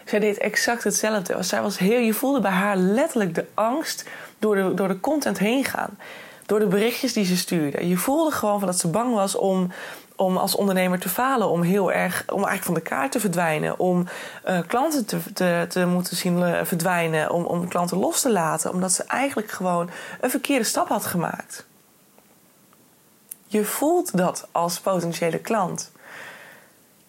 Zij 0.05 0.19
deed 0.19 0.37
exact 0.37 0.83
hetzelfde. 0.83 1.43
Zij 1.43 1.61
was 1.61 1.77
heel, 1.77 1.99
je 1.99 2.13
voelde 2.13 2.39
bij 2.39 2.51
haar 2.51 2.77
letterlijk 2.77 3.35
de 3.35 3.45
angst 3.53 4.05
door 4.39 4.55
de, 4.55 4.73
door 4.73 4.87
de 4.87 4.99
content 4.99 5.39
heen 5.39 5.63
gaan. 5.65 5.97
Door 6.45 6.59
de 6.59 6.67
berichtjes 6.67 7.13
die 7.13 7.25
ze 7.25 7.37
stuurde. 7.37 7.87
Je 7.87 7.97
voelde 7.97 8.31
gewoon 8.31 8.59
van 8.59 8.67
dat 8.67 8.79
ze 8.79 8.87
bang 8.87 9.13
was 9.13 9.35
om 9.35 9.71
om 10.15 10.37
als 10.37 10.55
ondernemer 10.55 10.99
te 10.99 11.09
falen, 11.09 11.49
om 11.49 11.61
heel 11.61 11.91
erg, 11.91 12.23
om 12.27 12.45
eigenlijk 12.45 12.63
van 12.63 12.73
de 12.73 12.81
kaart 12.81 13.11
te 13.11 13.19
verdwijnen, 13.19 13.79
om 13.79 14.07
uh, 14.47 14.59
klanten 14.67 15.05
te, 15.05 15.33
te, 15.33 15.65
te, 15.69 15.85
moeten 15.85 16.17
zien 16.17 16.37
uh, 16.37 16.63
verdwijnen, 16.63 17.31
om, 17.31 17.43
om 17.43 17.67
klanten 17.67 17.97
los 17.97 18.21
te 18.21 18.31
laten, 18.31 18.71
omdat 18.71 18.91
ze 18.91 19.03
eigenlijk 19.03 19.51
gewoon 19.51 19.89
een 20.21 20.29
verkeerde 20.29 20.63
stap 20.63 20.87
had 20.87 21.05
gemaakt. 21.05 21.65
Je 23.47 23.65
voelt 23.65 24.17
dat 24.17 24.47
als 24.51 24.79
potentiële 24.79 25.39
klant. 25.39 25.91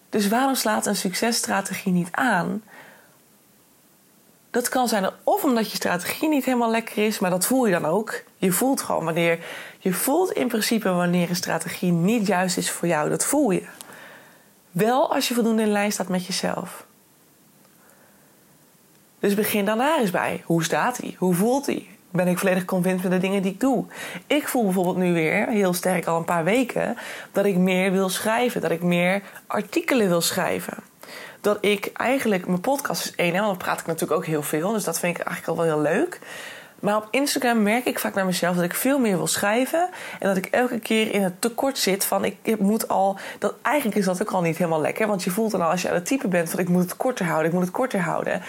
Dus 0.09 0.27
waarom 0.27 0.55
slaat 0.55 0.85
een 0.85 0.95
successtrategie 0.95 1.93
niet 1.93 2.09
aan? 2.11 2.63
Dat 4.57 4.69
kan 4.69 4.87
zijn 4.87 5.09
of 5.23 5.43
omdat 5.43 5.71
je 5.71 5.75
strategie 5.75 6.29
niet 6.29 6.45
helemaal 6.45 6.71
lekker 6.71 7.05
is, 7.05 7.19
maar 7.19 7.29
dat 7.29 7.45
voel 7.45 7.65
je 7.65 7.71
dan 7.71 7.85
ook. 7.85 8.23
Je 8.37 8.51
voelt 8.51 8.81
gewoon 8.81 9.05
wanneer. 9.05 9.39
Je 9.79 9.93
voelt 9.93 10.31
in 10.31 10.47
principe 10.47 10.89
wanneer 10.89 11.29
een 11.29 11.35
strategie 11.35 11.91
niet 11.91 12.27
juist 12.27 12.57
is 12.57 12.71
voor 12.71 12.87
jou. 12.87 13.09
Dat 13.09 13.25
voel 13.25 13.51
je. 13.51 13.63
Wel 14.71 15.13
als 15.13 15.27
je 15.27 15.33
voldoende 15.33 15.61
in 15.61 15.71
lijn 15.71 15.91
staat 15.91 16.07
met 16.07 16.25
jezelf. 16.25 16.85
Dus 19.19 19.33
begin 19.33 19.65
dan 19.65 19.77
daar 19.77 19.99
eens 19.99 20.11
bij. 20.11 20.41
Hoe 20.45 20.63
staat 20.63 20.97
hij? 20.97 21.15
Hoe 21.17 21.33
voelt 21.33 21.65
hij? 21.65 21.87
Ben 22.11 22.27
ik 22.27 22.37
volledig 22.37 22.65
convinced 22.65 23.03
met 23.03 23.11
de 23.11 23.27
dingen 23.27 23.41
die 23.41 23.51
ik 23.51 23.59
doe? 23.59 23.85
Ik 24.27 24.47
voel 24.47 24.63
bijvoorbeeld 24.63 24.97
nu 24.97 25.13
weer, 25.13 25.47
heel 25.47 25.73
sterk 25.73 26.05
al 26.05 26.17
een 26.17 26.25
paar 26.25 26.43
weken, 26.43 26.97
dat 27.31 27.45
ik 27.45 27.57
meer 27.57 27.91
wil 27.91 28.09
schrijven. 28.09 28.61
Dat 28.61 28.71
ik 28.71 28.81
meer 28.81 29.21
artikelen 29.47 30.07
wil 30.07 30.21
schrijven 30.21 30.77
dat 31.41 31.57
ik 31.61 31.89
eigenlijk 31.93 32.47
mijn 32.47 32.61
podcast 32.61 33.05
is 33.05 33.15
één, 33.15 33.33
want 33.33 33.45
dan 33.45 33.57
praat 33.57 33.79
ik 33.79 33.85
natuurlijk 33.85 34.19
ook 34.19 34.25
heel 34.25 34.43
veel, 34.43 34.71
dus 34.71 34.83
dat 34.83 34.99
vind 34.99 35.17
ik 35.17 35.23
eigenlijk 35.25 35.59
al 35.59 35.65
wel 35.65 35.73
heel 35.73 35.93
leuk. 35.93 36.19
Maar 36.79 36.97
op 36.97 37.07
Instagram 37.11 37.63
merk 37.63 37.85
ik 37.85 37.99
vaak 37.99 38.13
naar 38.13 38.25
mezelf 38.25 38.55
dat 38.55 38.63
ik 38.63 38.73
veel 38.73 38.99
meer 38.99 39.17
wil 39.17 39.27
schrijven. 39.27 39.89
En 40.19 40.27
dat 40.27 40.37
ik 40.37 40.45
elke 40.45 40.79
keer 40.79 41.13
in 41.13 41.21
het 41.21 41.41
tekort 41.41 41.77
zit 41.77 42.05
van 42.05 42.25
ik 42.25 42.59
moet 42.59 42.87
al. 42.87 43.17
Dat, 43.39 43.53
eigenlijk 43.61 43.97
is 43.97 44.05
dat 44.05 44.21
ook 44.21 44.31
al 44.31 44.41
niet 44.41 44.57
helemaal 44.57 44.81
lekker. 44.81 45.07
Want 45.07 45.23
je 45.23 45.29
voelt 45.29 45.51
dan 45.51 45.61
al 45.61 45.69
als 45.69 45.81
je 45.81 45.89
aan 45.89 45.95
het 45.95 46.05
type 46.05 46.27
bent 46.27 46.49
van 46.49 46.59
ik 46.59 46.69
moet 46.69 46.81
het 46.81 46.97
korter 46.97 47.25
houden, 47.25 47.47
ik 47.47 47.53
moet 47.53 47.63
het 47.63 47.71
korter 47.71 48.01
houden. 48.01 48.41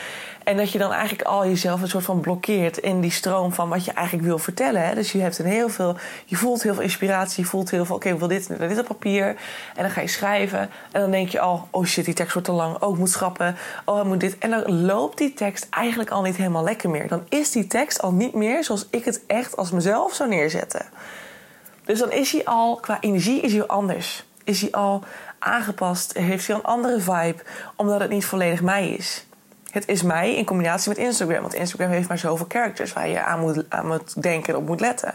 En 0.49 0.57
dat 0.57 0.73
je 0.73 0.79
dan 0.79 0.93
eigenlijk 0.93 1.29
al 1.29 1.47
jezelf 1.47 1.83
een 1.83 1.89
soort 1.89 2.05
van 2.05 2.21
blokkeert 2.21 2.79
in 2.79 3.01
die 3.01 3.11
stroom 3.11 3.53
van 3.53 3.69
wat 3.69 3.85
je 3.85 3.93
eigenlijk 3.93 4.27
wil 4.27 4.39
vertellen. 4.39 4.87
Hè? 4.87 4.95
Dus 4.95 5.13
je 5.13 5.21
hebt 5.21 5.39
een 5.39 5.47
heel 5.47 5.69
veel, 5.69 5.97
je 6.25 6.37
voelt 6.37 6.63
heel 6.63 6.75
veel 6.75 6.83
inspiratie, 6.83 7.43
je 7.43 7.49
voelt 7.49 7.71
heel 7.71 7.85
veel, 7.85 7.97
oké, 7.97 8.09
ik 8.09 8.19
wil 8.19 8.29
dit, 8.29 8.59
dit 8.59 8.79
op 8.79 8.87
papier. 8.87 9.27
En 9.75 9.83
dan 9.83 9.91
ga 9.91 10.01
je 10.01 10.09
schrijven. 10.09 10.59
En 10.93 11.01
dan 11.01 11.11
denk 11.11 11.29
je 11.29 11.41
al, 11.41 11.69
oh 11.71 11.85
shit, 11.85 12.05
die 12.05 12.15
tekst 12.15 12.33
wordt 12.33 12.49
te 12.49 12.55
lang. 12.55 12.83
Oh, 12.83 12.93
ik 12.93 12.99
moet 12.99 13.11
schrappen. 13.11 13.57
Oh, 13.85 13.99
ik 13.99 14.05
moet 14.05 14.21
dit. 14.21 14.39
En 14.39 14.51
dan 14.51 14.85
loopt 14.85 15.19
die 15.19 15.35
tekst 15.35 15.67
eigenlijk 15.71 16.11
al 16.11 16.23
niet 16.23 16.37
helemaal 16.37 16.65
lekker 16.65 16.91
meer. 16.91 17.09
Dan 17.09 17.25
is 17.29 17.51
die 17.51 17.67
tekst 17.67 18.03
al 18.03 18.13
niet 18.13 18.35
meer 18.35 18.65
zoals 18.65 18.87
ik 18.91 19.05
het 19.05 19.21
echt 19.27 19.57
als 19.57 19.71
mezelf 19.71 20.15
zou 20.15 20.29
neerzetten. 20.29 20.87
Dus 21.85 21.99
dan 21.99 22.13
is 22.13 22.33
hij 22.33 22.45
al, 22.45 22.77
qua 22.77 23.01
energie 23.01 23.41
is 23.41 23.53
hij 23.53 23.67
anders. 23.67 24.25
Is 24.45 24.61
hij 24.61 24.71
al 24.71 25.05
aangepast, 25.39 26.19
heeft 26.19 26.47
hij 26.47 26.57
een 26.57 26.63
andere 26.63 27.01
vibe, 27.01 27.43
omdat 27.77 28.01
het 28.01 28.11
niet 28.11 28.25
volledig 28.25 28.63
mij 28.63 28.89
is. 28.89 29.27
Het 29.79 29.89
is 29.89 30.03
mij 30.03 30.35
in 30.35 30.45
combinatie 30.45 30.89
met 30.89 30.99
Instagram. 30.99 31.41
Want 31.41 31.55
Instagram 31.55 31.91
heeft 31.91 32.09
maar 32.09 32.19
zoveel 32.19 32.47
characters 32.49 32.93
waar 32.93 33.09
je 33.09 33.23
aan 33.23 33.41
moet, 33.41 33.65
aan 33.69 33.87
moet 33.87 34.23
denken 34.23 34.53
en 34.53 34.61
op 34.61 34.67
moet 34.67 34.81
letten. 34.81 35.15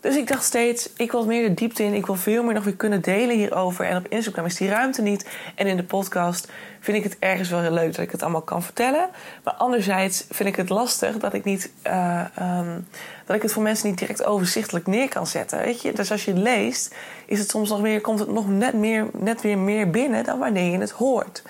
Dus 0.00 0.16
ik 0.16 0.28
dacht 0.28 0.44
steeds, 0.44 0.90
ik 0.96 1.12
wil 1.12 1.26
meer 1.26 1.48
de 1.48 1.54
diepte 1.54 1.82
in. 1.82 1.94
Ik 1.94 2.06
wil 2.06 2.14
veel 2.14 2.42
meer 2.42 2.54
nog 2.54 2.64
weer 2.64 2.76
kunnen 2.76 3.00
delen 3.00 3.36
hierover. 3.36 3.84
En 3.84 3.96
op 3.96 4.06
Instagram 4.08 4.44
is 4.44 4.56
die 4.56 4.68
ruimte 4.68 5.02
niet. 5.02 5.26
En 5.54 5.66
in 5.66 5.76
de 5.76 5.84
podcast 5.84 6.48
vind 6.80 6.96
ik 6.96 7.02
het 7.02 7.16
ergens 7.18 7.48
wel 7.48 7.60
heel 7.60 7.70
leuk 7.70 7.94
dat 7.94 8.04
ik 8.04 8.10
het 8.10 8.22
allemaal 8.22 8.42
kan 8.42 8.62
vertellen. 8.62 9.08
Maar 9.44 9.54
anderzijds 9.54 10.24
vind 10.30 10.48
ik 10.48 10.56
het 10.56 10.68
lastig 10.68 11.16
dat 11.16 11.34
ik, 11.34 11.44
niet, 11.44 11.70
uh, 11.86 12.24
um, 12.40 12.86
dat 13.26 13.36
ik 13.36 13.42
het 13.42 13.52
voor 13.52 13.62
mensen 13.62 13.88
niet 13.88 13.98
direct 13.98 14.24
overzichtelijk 14.24 14.86
neer 14.86 15.08
kan 15.08 15.26
zetten. 15.26 15.58
Weet 15.58 15.82
je? 15.82 15.92
Dus 15.92 16.10
als 16.10 16.24
je 16.24 16.34
leest, 16.34 16.94
is 17.26 17.38
het 17.38 17.50
soms 17.50 17.68
nog 17.68 17.80
weer, 17.80 18.00
komt 18.00 18.18
het 18.18 18.32
nog 18.32 18.48
net, 18.48 18.74
meer, 18.74 19.06
net 19.12 19.40
weer 19.40 19.58
meer 19.58 19.90
binnen 19.90 20.24
dan 20.24 20.38
wanneer 20.38 20.72
je 20.72 20.78
het 20.78 20.90
hoort. 20.90 21.42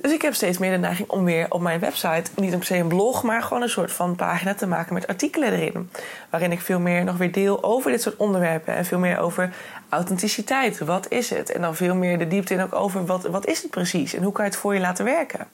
Dus 0.00 0.12
ik 0.12 0.22
heb 0.22 0.34
steeds 0.34 0.58
meer 0.58 0.70
de 0.70 0.78
neiging 0.78 1.08
om 1.08 1.24
weer 1.24 1.46
op 1.48 1.60
mijn 1.60 1.80
website, 1.80 2.30
niet 2.34 2.50
per 2.50 2.64
se 2.64 2.76
een 2.76 2.88
blog, 2.88 3.22
maar 3.22 3.42
gewoon 3.42 3.62
een 3.62 3.68
soort 3.68 3.92
van 3.92 4.16
pagina 4.16 4.54
te 4.54 4.66
maken 4.66 4.94
met 4.94 5.06
artikelen 5.06 5.52
erin. 5.52 5.90
Waarin 6.30 6.52
ik 6.52 6.60
veel 6.60 6.80
meer 6.80 7.04
nog 7.04 7.16
weer 7.16 7.32
deel 7.32 7.62
over 7.62 7.90
dit 7.90 8.02
soort 8.02 8.16
onderwerpen 8.16 8.74
en 8.74 8.84
veel 8.84 8.98
meer 8.98 9.18
over 9.18 9.52
authenticiteit. 9.88 10.78
Wat 10.78 11.06
is 11.08 11.30
het? 11.30 11.52
En 11.52 11.60
dan 11.60 11.76
veel 11.76 11.94
meer 11.94 12.18
de 12.18 12.28
diepte 12.28 12.54
in 12.54 12.62
ook 12.62 12.74
over 12.74 13.06
wat, 13.06 13.22
wat 13.22 13.46
is 13.46 13.62
het 13.62 13.70
precies 13.70 14.14
en 14.14 14.22
hoe 14.22 14.32
kan 14.32 14.44
je 14.44 14.50
het 14.50 14.60
voor 14.60 14.74
je 14.74 14.80
laten 14.80 15.04
werken. 15.04 15.46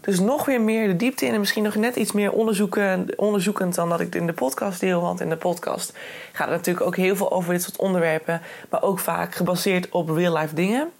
Dus 0.00 0.20
nog 0.20 0.44
weer 0.44 0.60
meer 0.60 0.86
de 0.86 0.96
diepte 0.96 1.26
in 1.26 1.32
en 1.32 1.38
misschien 1.40 1.62
nog 1.62 1.74
net 1.74 1.96
iets 1.96 2.12
meer 2.12 2.32
onderzoeken, 2.32 3.08
onderzoekend 3.16 3.74
dan 3.74 3.88
dat 3.88 4.00
ik 4.00 4.14
in 4.14 4.26
de 4.26 4.32
podcast 4.32 4.80
deel. 4.80 5.00
Want 5.00 5.20
in 5.20 5.28
de 5.28 5.36
podcast 5.36 5.92
gaat 6.32 6.48
het 6.48 6.56
natuurlijk 6.56 6.86
ook 6.86 6.96
heel 6.96 7.16
veel 7.16 7.32
over 7.32 7.52
dit 7.52 7.62
soort 7.62 7.76
onderwerpen, 7.76 8.40
maar 8.70 8.82
ook 8.82 8.98
vaak 8.98 9.34
gebaseerd 9.34 9.88
op 9.88 10.08
real-life 10.08 10.54
dingen. 10.54 10.90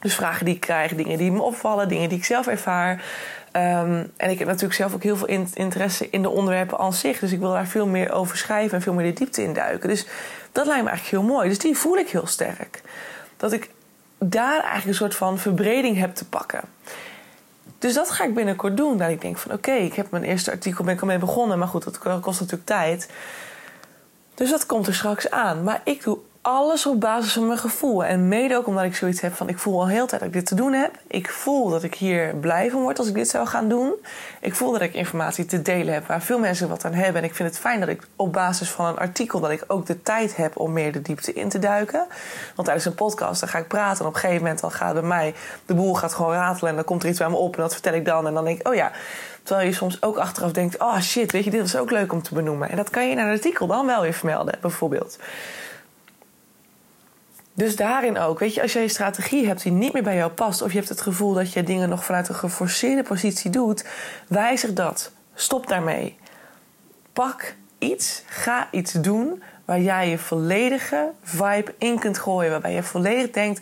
Dus 0.00 0.14
vragen 0.14 0.44
die 0.44 0.54
ik 0.54 0.60
krijg, 0.60 0.94
dingen 0.94 1.18
die 1.18 1.32
me 1.32 1.42
opvallen, 1.42 1.88
dingen 1.88 2.08
die 2.08 2.18
ik 2.18 2.24
zelf 2.24 2.46
ervaar. 2.46 3.04
Ehm, 3.52 4.04
en 4.16 4.30
ik 4.30 4.38
heb 4.38 4.48
natuurlijk 4.48 4.74
zelf 4.74 4.94
ook 4.94 5.02
heel 5.02 5.16
veel 5.16 5.48
interesse 5.54 6.10
in 6.10 6.22
de 6.22 6.28
onderwerpen 6.28 6.78
aan 6.78 6.92
zich. 6.92 7.18
Dus 7.18 7.32
ik 7.32 7.38
wil 7.38 7.50
daar 7.50 7.66
veel 7.66 7.86
meer 7.86 8.12
over 8.12 8.36
schrijven 8.36 8.76
en 8.76 8.82
veel 8.82 8.92
meer 8.92 9.06
de 9.06 9.18
diepte 9.18 9.42
in 9.42 9.52
duiken. 9.52 9.88
Dus 9.88 10.06
dat 10.52 10.66
lijkt 10.66 10.82
me 10.82 10.88
eigenlijk 10.88 11.22
heel 11.22 11.34
mooi. 11.34 11.48
Dus 11.48 11.58
die 11.58 11.76
voel 11.76 11.96
ik 11.96 12.08
heel 12.08 12.26
sterk. 12.26 12.82
Dat 13.36 13.52
ik 13.52 13.70
daar 14.18 14.60
eigenlijk 14.60 14.86
een 14.86 14.94
soort 14.94 15.14
van 15.14 15.38
verbreding 15.38 15.98
heb 15.98 16.14
te 16.14 16.24
pakken. 16.24 16.60
Dus 17.78 17.94
dat 17.94 18.10
ga 18.10 18.24
ik 18.24 18.34
binnenkort 18.34 18.76
doen. 18.76 18.98
Dat 18.98 19.08
ik 19.08 19.20
denk 19.20 19.38
van 19.38 19.52
oké, 19.52 19.72
ik 19.72 19.94
heb 19.94 20.10
mijn 20.10 20.24
eerste 20.24 20.50
artikel 20.50 20.84
ben 20.84 20.94
ik 20.94 21.00
al 21.00 21.06
mee 21.06 21.18
begonnen. 21.18 21.58
Maar 21.58 21.68
goed, 21.68 21.84
dat 21.84 22.20
kost 22.20 22.40
natuurlijk 22.40 22.68
tijd. 22.68 23.10
Dus 24.34 24.50
dat 24.50 24.66
komt 24.66 24.86
er 24.86 24.94
straks 24.94 25.30
aan. 25.30 25.62
Maar 25.62 25.80
ik 25.84 26.02
doe 26.02 26.18
alles 26.48 26.86
op 26.86 27.00
basis 27.00 27.32
van 27.32 27.46
mijn 27.46 27.58
gevoel. 27.58 28.04
En 28.04 28.28
mede 28.28 28.56
ook 28.56 28.66
omdat 28.66 28.84
ik 28.84 28.96
zoiets 28.96 29.20
heb 29.20 29.34
van... 29.34 29.48
ik 29.48 29.58
voel 29.58 29.80
al 29.80 29.88
heel 29.88 30.06
tijd 30.06 30.20
dat 30.20 30.28
ik 30.28 30.34
dit 30.34 30.46
te 30.46 30.54
doen 30.54 30.72
heb. 30.72 30.94
Ik 31.06 31.30
voel 31.30 31.68
dat 31.68 31.82
ik 31.82 31.94
hier 31.94 32.34
blij 32.34 32.70
van 32.70 32.80
word 32.80 32.98
als 32.98 33.08
ik 33.08 33.14
dit 33.14 33.28
zou 33.28 33.46
gaan 33.46 33.68
doen. 33.68 33.92
Ik 34.40 34.54
voel 34.54 34.72
dat 34.72 34.80
ik 34.80 34.94
informatie 34.94 35.44
te 35.44 35.62
delen 35.62 35.94
heb 35.94 36.06
waar 36.06 36.22
veel 36.22 36.38
mensen 36.38 36.68
wat 36.68 36.84
aan 36.84 36.92
hebben. 36.92 37.22
En 37.22 37.28
ik 37.28 37.34
vind 37.34 37.48
het 37.48 37.58
fijn 37.58 37.80
dat 37.80 37.88
ik 37.88 38.02
op 38.16 38.32
basis 38.32 38.70
van 38.70 38.86
een 38.86 38.98
artikel... 38.98 39.40
dat 39.40 39.50
ik 39.50 39.64
ook 39.66 39.86
de 39.86 40.02
tijd 40.02 40.36
heb 40.36 40.58
om 40.58 40.72
meer 40.72 40.92
de 40.92 41.02
diepte 41.02 41.32
in 41.32 41.48
te 41.48 41.58
duiken. 41.58 42.06
Want 42.54 42.64
tijdens 42.64 42.86
een 42.86 42.94
podcast 42.94 43.40
dan 43.40 43.48
ga 43.48 43.58
ik 43.58 43.68
praten... 43.68 44.00
en 44.00 44.06
op 44.06 44.14
een 44.14 44.20
gegeven 44.20 44.42
moment 44.42 44.60
dan 44.60 44.72
gaat 44.72 44.92
bij 44.92 45.02
mij... 45.02 45.34
de 45.66 45.74
boel 45.74 45.94
gaat 45.94 46.14
gewoon 46.14 46.32
ratelen 46.32 46.70
en 46.70 46.76
dan 46.76 46.84
komt 46.84 47.02
er 47.02 47.08
iets 47.08 47.18
bij 47.18 47.28
me 47.28 47.36
op... 47.36 47.56
en 47.56 47.62
dat 47.62 47.72
vertel 47.72 47.94
ik 47.94 48.04
dan 48.04 48.26
en 48.26 48.34
dan 48.34 48.44
denk 48.44 48.60
ik, 48.60 48.68
oh 48.68 48.74
ja... 48.74 48.92
Terwijl 49.42 49.68
je 49.68 49.74
soms 49.74 50.02
ook 50.02 50.18
achteraf 50.18 50.52
denkt: 50.52 50.78
oh 50.78 51.00
shit, 51.00 51.32
weet 51.32 51.44
je, 51.44 51.50
dit 51.50 51.60
was 51.60 51.76
ook 51.76 51.90
leuk 51.90 52.12
om 52.12 52.22
te 52.22 52.34
benoemen. 52.34 52.68
En 52.70 52.76
dat 52.76 52.90
kan 52.90 53.04
je 53.04 53.10
in 53.10 53.18
een 53.18 53.30
artikel 53.30 53.66
dan 53.66 53.86
wel 53.86 54.00
weer 54.00 54.12
vermelden, 54.12 54.54
bijvoorbeeld. 54.60 55.18
Dus 57.58 57.76
daarin 57.76 58.18
ook, 58.18 58.38
weet 58.38 58.54
je, 58.54 58.62
als 58.62 58.72
jij 58.72 58.82
een 58.82 58.90
strategie 58.90 59.46
hebt 59.46 59.62
die 59.62 59.72
niet 59.72 59.92
meer 59.92 60.02
bij 60.02 60.16
jou 60.16 60.30
past, 60.30 60.62
of 60.62 60.70
je 60.70 60.76
hebt 60.76 60.88
het 60.88 61.00
gevoel 61.00 61.32
dat 61.32 61.52
je 61.52 61.62
dingen 61.62 61.88
nog 61.88 62.04
vanuit 62.04 62.28
een 62.28 62.34
geforceerde 62.34 63.02
positie 63.02 63.50
doet, 63.50 63.84
wijzig 64.28 64.72
dat. 64.72 65.12
Stop 65.34 65.66
daarmee. 65.66 66.18
Pak 67.12 67.54
iets, 67.78 68.22
ga 68.26 68.68
iets 68.70 68.92
doen 68.92 69.42
waar 69.64 69.80
jij 69.80 70.08
je 70.08 70.18
volledige 70.18 71.10
vibe 71.22 71.74
in 71.78 71.98
kunt 71.98 72.18
gooien. 72.18 72.50
Waarbij 72.50 72.72
je 72.72 72.82
volledig 72.82 73.30
denkt: 73.30 73.60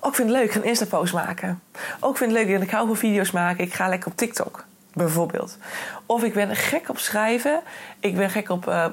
Oh, 0.00 0.08
ik 0.08 0.14
vind 0.14 0.28
het 0.28 0.38
leuk, 0.38 0.46
ik 0.46 0.52
ga 0.52 0.58
een 0.58 0.64
Insta-post 0.64 1.12
maken. 1.12 1.62
Ook 2.00 2.10
oh, 2.10 2.16
vind 2.16 2.32
het 2.32 2.46
leuk, 2.46 2.62
ik 2.62 2.70
hou 2.70 2.86
van 2.86 2.96
video's 2.96 3.30
maken, 3.30 3.64
ik 3.64 3.74
ga 3.74 3.88
lekker 3.88 4.10
op 4.10 4.16
TikTok. 4.16 4.64
Bijvoorbeeld. 4.92 5.58
Of 6.06 6.22
ik 6.22 6.34
ben 6.34 6.56
gek 6.56 6.88
op 6.88 6.98
schrijven. 6.98 7.60
Ik 8.00 8.16
ben 8.16 8.30
gek 8.30 8.48
op 8.48 8.68
uh, 8.68 8.86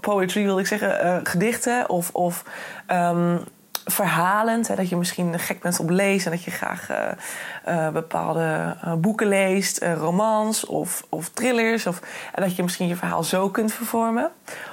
poetry, 0.00 0.44
wil 0.44 0.58
ik 0.58 0.66
zeggen. 0.66 1.06
Uh, 1.06 1.16
gedichten 1.22 1.88
of, 1.88 2.10
of 2.12 2.44
um, 2.92 3.40
verhalend. 3.84 4.76
Dat 4.76 4.88
je 4.88 4.96
misschien 4.96 5.38
gek 5.38 5.60
bent 5.60 5.80
op 5.80 5.90
lezen. 5.90 6.30
En 6.30 6.36
dat 6.36 6.46
je 6.46 6.50
graag 6.50 6.88
uh, 7.68 7.88
bepaalde 7.88 8.76
boeken 8.98 9.28
leest. 9.28 9.84
romans 9.98 10.66
of, 10.66 11.06
of 11.08 11.28
thrillers. 11.28 11.86
Of, 11.86 12.00
en 12.34 12.42
dat 12.42 12.56
je 12.56 12.62
misschien 12.62 12.88
je 12.88 12.96
verhaal 12.96 13.22
zo 13.22 13.48
kunt 13.48 13.72
vervormen. 13.72 14.30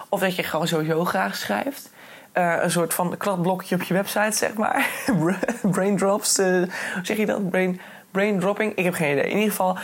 Of 0.10 0.20
dat 0.20 0.36
je 0.36 0.44
gewoon 0.44 0.68
sowieso 0.68 1.06
graag 1.06 1.36
schrijft. 1.36 1.90
een 2.34 2.72
soort 2.72 2.94
van 2.94 3.18
kladblokje 3.18 3.76
op 3.76 3.82
je 3.82 3.94
website, 3.94 4.38
zeg 4.38 4.54
maar. 4.54 4.90
brain 5.72 5.98
drops, 5.98 6.38
hoe 6.38 6.70
zeg 7.04 7.18
je 7.18 7.26
dat? 7.26 7.50
Brain, 7.50 7.82
brain 8.12 8.40
dropping? 8.40 8.76
Ik 8.76 8.84
heb 8.84 8.94
geen 8.94 9.12
idee. 9.12 9.30
In 9.30 9.38
ieder 9.38 9.50
geval 9.50 9.78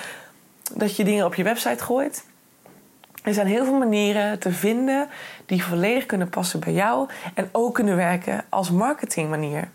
dat 0.75 0.95
je 0.95 1.03
dingen 1.03 1.25
op 1.25 1.35
je 1.35 1.43
website 1.43 1.83
gooit. 1.83 2.23
Er 3.21 3.33
zijn 3.33 3.47
heel 3.47 3.65
veel 3.65 3.77
manieren 3.77 4.39
te 4.39 4.51
vinden 4.51 5.09
die 5.45 5.63
volledig 5.63 6.05
kunnen 6.05 6.29
passen 6.29 6.59
bij 6.59 6.73
jou 6.73 7.09
en 7.33 7.49
ook 7.51 7.73
kunnen 7.73 7.95
werken 7.95 8.45
als 8.49 8.71
marketingmanier. 8.71 9.69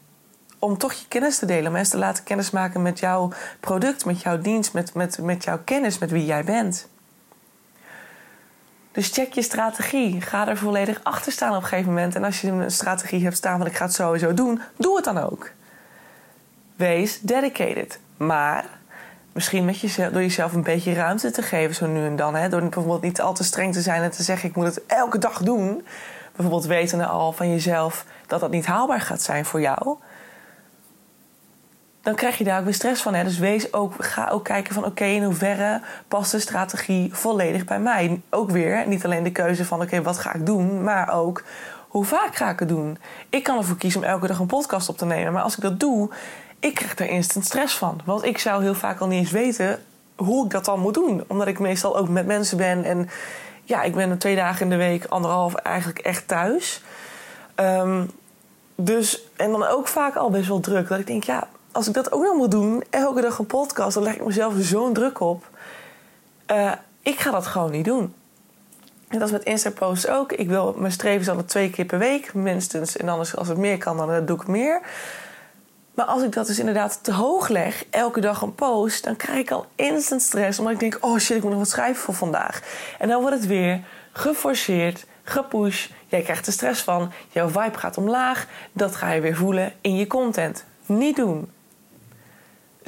Om 0.58 0.78
toch 0.78 0.92
je 0.92 1.04
kennis 1.08 1.38
te 1.38 1.46
delen, 1.46 1.72
mensen 1.72 1.92
te 1.92 2.04
laten 2.04 2.24
kennismaken 2.24 2.82
met 2.82 2.98
jouw 2.98 3.32
product, 3.60 4.04
met 4.04 4.22
jouw 4.22 4.38
dienst, 4.38 4.72
met, 4.72 4.94
met, 4.94 5.18
met 5.18 5.44
jouw 5.44 5.58
kennis, 5.64 5.98
met 5.98 6.10
wie 6.10 6.24
jij 6.24 6.44
bent. 6.44 6.88
Dus 8.92 9.08
check 9.08 9.32
je 9.32 9.42
strategie. 9.42 10.20
Ga 10.20 10.48
er 10.48 10.56
volledig 10.56 11.00
achter 11.02 11.32
staan 11.32 11.56
op 11.56 11.62
een 11.62 11.68
gegeven 11.68 11.92
moment. 11.92 12.14
En 12.14 12.24
als 12.24 12.40
je 12.40 12.48
een 12.48 12.70
strategie 12.70 13.22
hebt 13.22 13.36
staan 13.36 13.58
van 13.58 13.66
ik 13.66 13.76
ga 13.76 13.84
het 13.84 13.94
sowieso 13.94 14.34
doen, 14.34 14.60
doe 14.76 14.96
het 14.96 15.04
dan 15.04 15.18
ook. 15.18 15.50
Wees 16.76 17.20
dedicated. 17.20 18.00
Maar 18.16 18.64
misschien 19.36 19.64
met 19.64 19.80
jezelf, 19.80 20.12
door 20.12 20.22
jezelf 20.22 20.52
een 20.52 20.62
beetje 20.62 20.94
ruimte 20.94 21.30
te 21.30 21.42
geven 21.42 21.74
zo 21.74 21.86
nu 21.86 22.06
en 22.06 22.16
dan. 22.16 22.34
Hè? 22.34 22.48
Door 22.48 22.60
bijvoorbeeld 22.60 23.02
niet 23.02 23.20
al 23.20 23.34
te 23.34 23.44
streng 23.44 23.72
te 23.72 23.80
zijn 23.80 24.02
en 24.02 24.10
te 24.10 24.22
zeggen 24.22 24.48
ik 24.48 24.56
moet 24.56 24.66
het 24.66 24.86
elke 24.86 25.18
dag 25.18 25.42
doen. 25.42 25.86
Bijvoorbeeld 26.32 26.66
wetende 26.66 27.06
al 27.06 27.32
van 27.32 27.50
jezelf 27.50 28.04
dat 28.26 28.40
dat 28.40 28.50
niet 28.50 28.66
haalbaar 28.66 29.00
gaat 29.00 29.22
zijn 29.22 29.44
voor 29.44 29.60
jou. 29.60 29.96
Dan 32.02 32.14
krijg 32.14 32.38
je 32.38 32.44
daar 32.44 32.58
ook 32.58 32.64
weer 32.64 32.74
stress 32.74 33.02
van. 33.02 33.14
Hè? 33.14 33.24
Dus 33.24 33.38
wees 33.38 33.72
ook, 33.72 33.94
ga 33.98 34.28
ook 34.28 34.44
kijken 34.44 34.74
van 34.74 34.84
oké, 34.84 35.04
in 35.04 35.24
hoeverre 35.24 35.80
past 36.08 36.30
de 36.30 36.38
strategie 36.38 37.14
volledig 37.14 37.64
bij 37.64 37.80
mij. 37.80 38.20
Ook 38.30 38.50
weer, 38.50 38.86
niet 38.86 39.04
alleen 39.04 39.22
de 39.22 39.32
keuze 39.32 39.64
van 39.64 39.82
oké, 39.82 40.02
wat 40.02 40.18
ga 40.18 40.34
ik 40.34 40.46
doen, 40.46 40.82
maar 40.82 41.14
ook 41.14 41.42
hoe 41.88 42.04
vaak 42.04 42.36
ga 42.36 42.50
ik 42.50 42.58
het 42.58 42.68
doen. 42.68 42.98
Ik 43.30 43.42
kan 43.42 43.58
ervoor 43.58 43.76
kiezen 43.76 44.00
om 44.00 44.06
elke 44.06 44.26
dag 44.26 44.38
een 44.38 44.46
podcast 44.46 44.88
op 44.88 44.98
te 44.98 45.04
nemen. 45.04 45.32
Maar 45.32 45.42
als 45.42 45.56
ik 45.56 45.62
dat 45.62 45.80
doe, 45.80 46.10
ik 46.66 46.74
krijg 46.74 46.98
er 46.98 47.08
instant 47.08 47.44
stress 47.44 47.74
van. 47.74 48.00
Want 48.04 48.24
ik 48.24 48.38
zou 48.38 48.62
heel 48.62 48.74
vaak 48.74 49.00
al 49.00 49.06
niet 49.06 49.18
eens 49.18 49.30
weten 49.30 49.82
hoe 50.16 50.44
ik 50.44 50.50
dat 50.50 50.64
dan 50.64 50.80
moet 50.80 50.94
doen. 50.94 51.24
Omdat 51.26 51.46
ik 51.46 51.58
meestal 51.58 51.96
ook 51.96 52.08
met 52.08 52.26
mensen 52.26 52.56
ben. 52.56 52.84
En 52.84 53.08
ja, 53.64 53.82
ik 53.82 53.94
ben 53.94 54.18
twee 54.18 54.36
dagen 54.36 54.62
in 54.62 54.70
de 54.70 54.76
week, 54.76 55.04
anderhalf 55.04 55.54
eigenlijk 55.54 55.98
echt 55.98 56.28
thuis. 56.28 56.82
Ehm, 57.54 58.04
dus, 58.74 59.22
en 59.36 59.50
dan 59.50 59.66
ook 59.66 59.88
vaak 59.88 60.16
al 60.16 60.30
best 60.30 60.48
wel 60.48 60.60
druk. 60.60 60.88
Dat 60.88 60.98
ik 60.98 61.06
denk, 61.06 61.24
ja, 61.24 61.48
als 61.72 61.88
ik 61.88 61.94
dat 61.94 62.12
ook 62.12 62.22
nog 62.22 62.36
moet 62.36 62.50
doen, 62.50 62.84
elke 62.90 63.20
dag 63.20 63.38
een 63.38 63.46
podcast, 63.46 63.94
dan 63.94 64.02
leg 64.02 64.14
ik 64.14 64.24
mezelf 64.24 64.54
zo'n 64.58 64.92
druk 64.92 65.20
op. 65.20 65.48
Uh, 66.50 66.72
ik 67.02 67.20
ga 67.20 67.30
dat 67.30 67.46
gewoon 67.46 67.70
niet 67.70 67.84
doen. 67.84 68.14
En 69.08 69.18
dat 69.18 69.28
is 69.28 69.32
met 69.32 69.44
Insta-posts 69.44 70.08
ook. 70.08 70.32
Ik 70.32 70.48
wil, 70.48 70.74
mijn 70.78 70.92
streven 70.92 71.20
is 71.20 71.28
altijd 71.28 71.48
twee 71.48 71.70
keer 71.70 71.84
per 71.84 71.98
week, 71.98 72.34
minstens. 72.34 72.96
En 72.96 73.08
anders, 73.08 73.36
als 73.36 73.48
het 73.48 73.58
meer 73.58 73.78
kan, 73.78 73.96
dan 73.96 74.26
doe 74.26 74.36
ik 74.36 74.46
meer. 74.46 74.80
Maar 75.96 76.06
als 76.06 76.22
ik 76.22 76.32
dat 76.32 76.46
dus 76.46 76.58
inderdaad 76.58 76.98
te 77.02 77.12
hoog 77.12 77.48
leg, 77.48 77.84
elke 77.90 78.20
dag 78.20 78.42
een 78.42 78.54
post, 78.54 79.04
dan 79.04 79.16
krijg 79.16 79.38
ik 79.38 79.50
al 79.50 79.66
instant 79.74 80.22
stress. 80.22 80.58
Omdat 80.58 80.74
ik 80.74 80.80
denk, 80.80 80.98
oh 81.00 81.18
shit, 81.18 81.36
ik 81.36 81.42
moet 81.42 81.50
nog 81.50 81.60
wat 81.60 81.68
schrijven 81.68 82.02
voor 82.02 82.14
vandaag. 82.14 82.62
En 82.98 83.08
dan 83.08 83.20
wordt 83.20 83.36
het 83.36 83.46
weer 83.46 83.80
geforceerd, 84.12 85.06
gepusht. 85.22 85.90
Jij 86.06 86.22
krijgt 86.22 86.46
er 86.46 86.52
stress 86.52 86.82
van. 86.82 87.12
Jouw 87.28 87.48
vibe 87.48 87.78
gaat 87.78 87.96
omlaag. 87.96 88.46
Dat 88.72 88.96
ga 88.96 89.10
je 89.12 89.20
weer 89.20 89.36
voelen 89.36 89.72
in 89.80 89.96
je 89.96 90.06
content. 90.06 90.64
Niet 90.86 91.16
doen. 91.16 91.50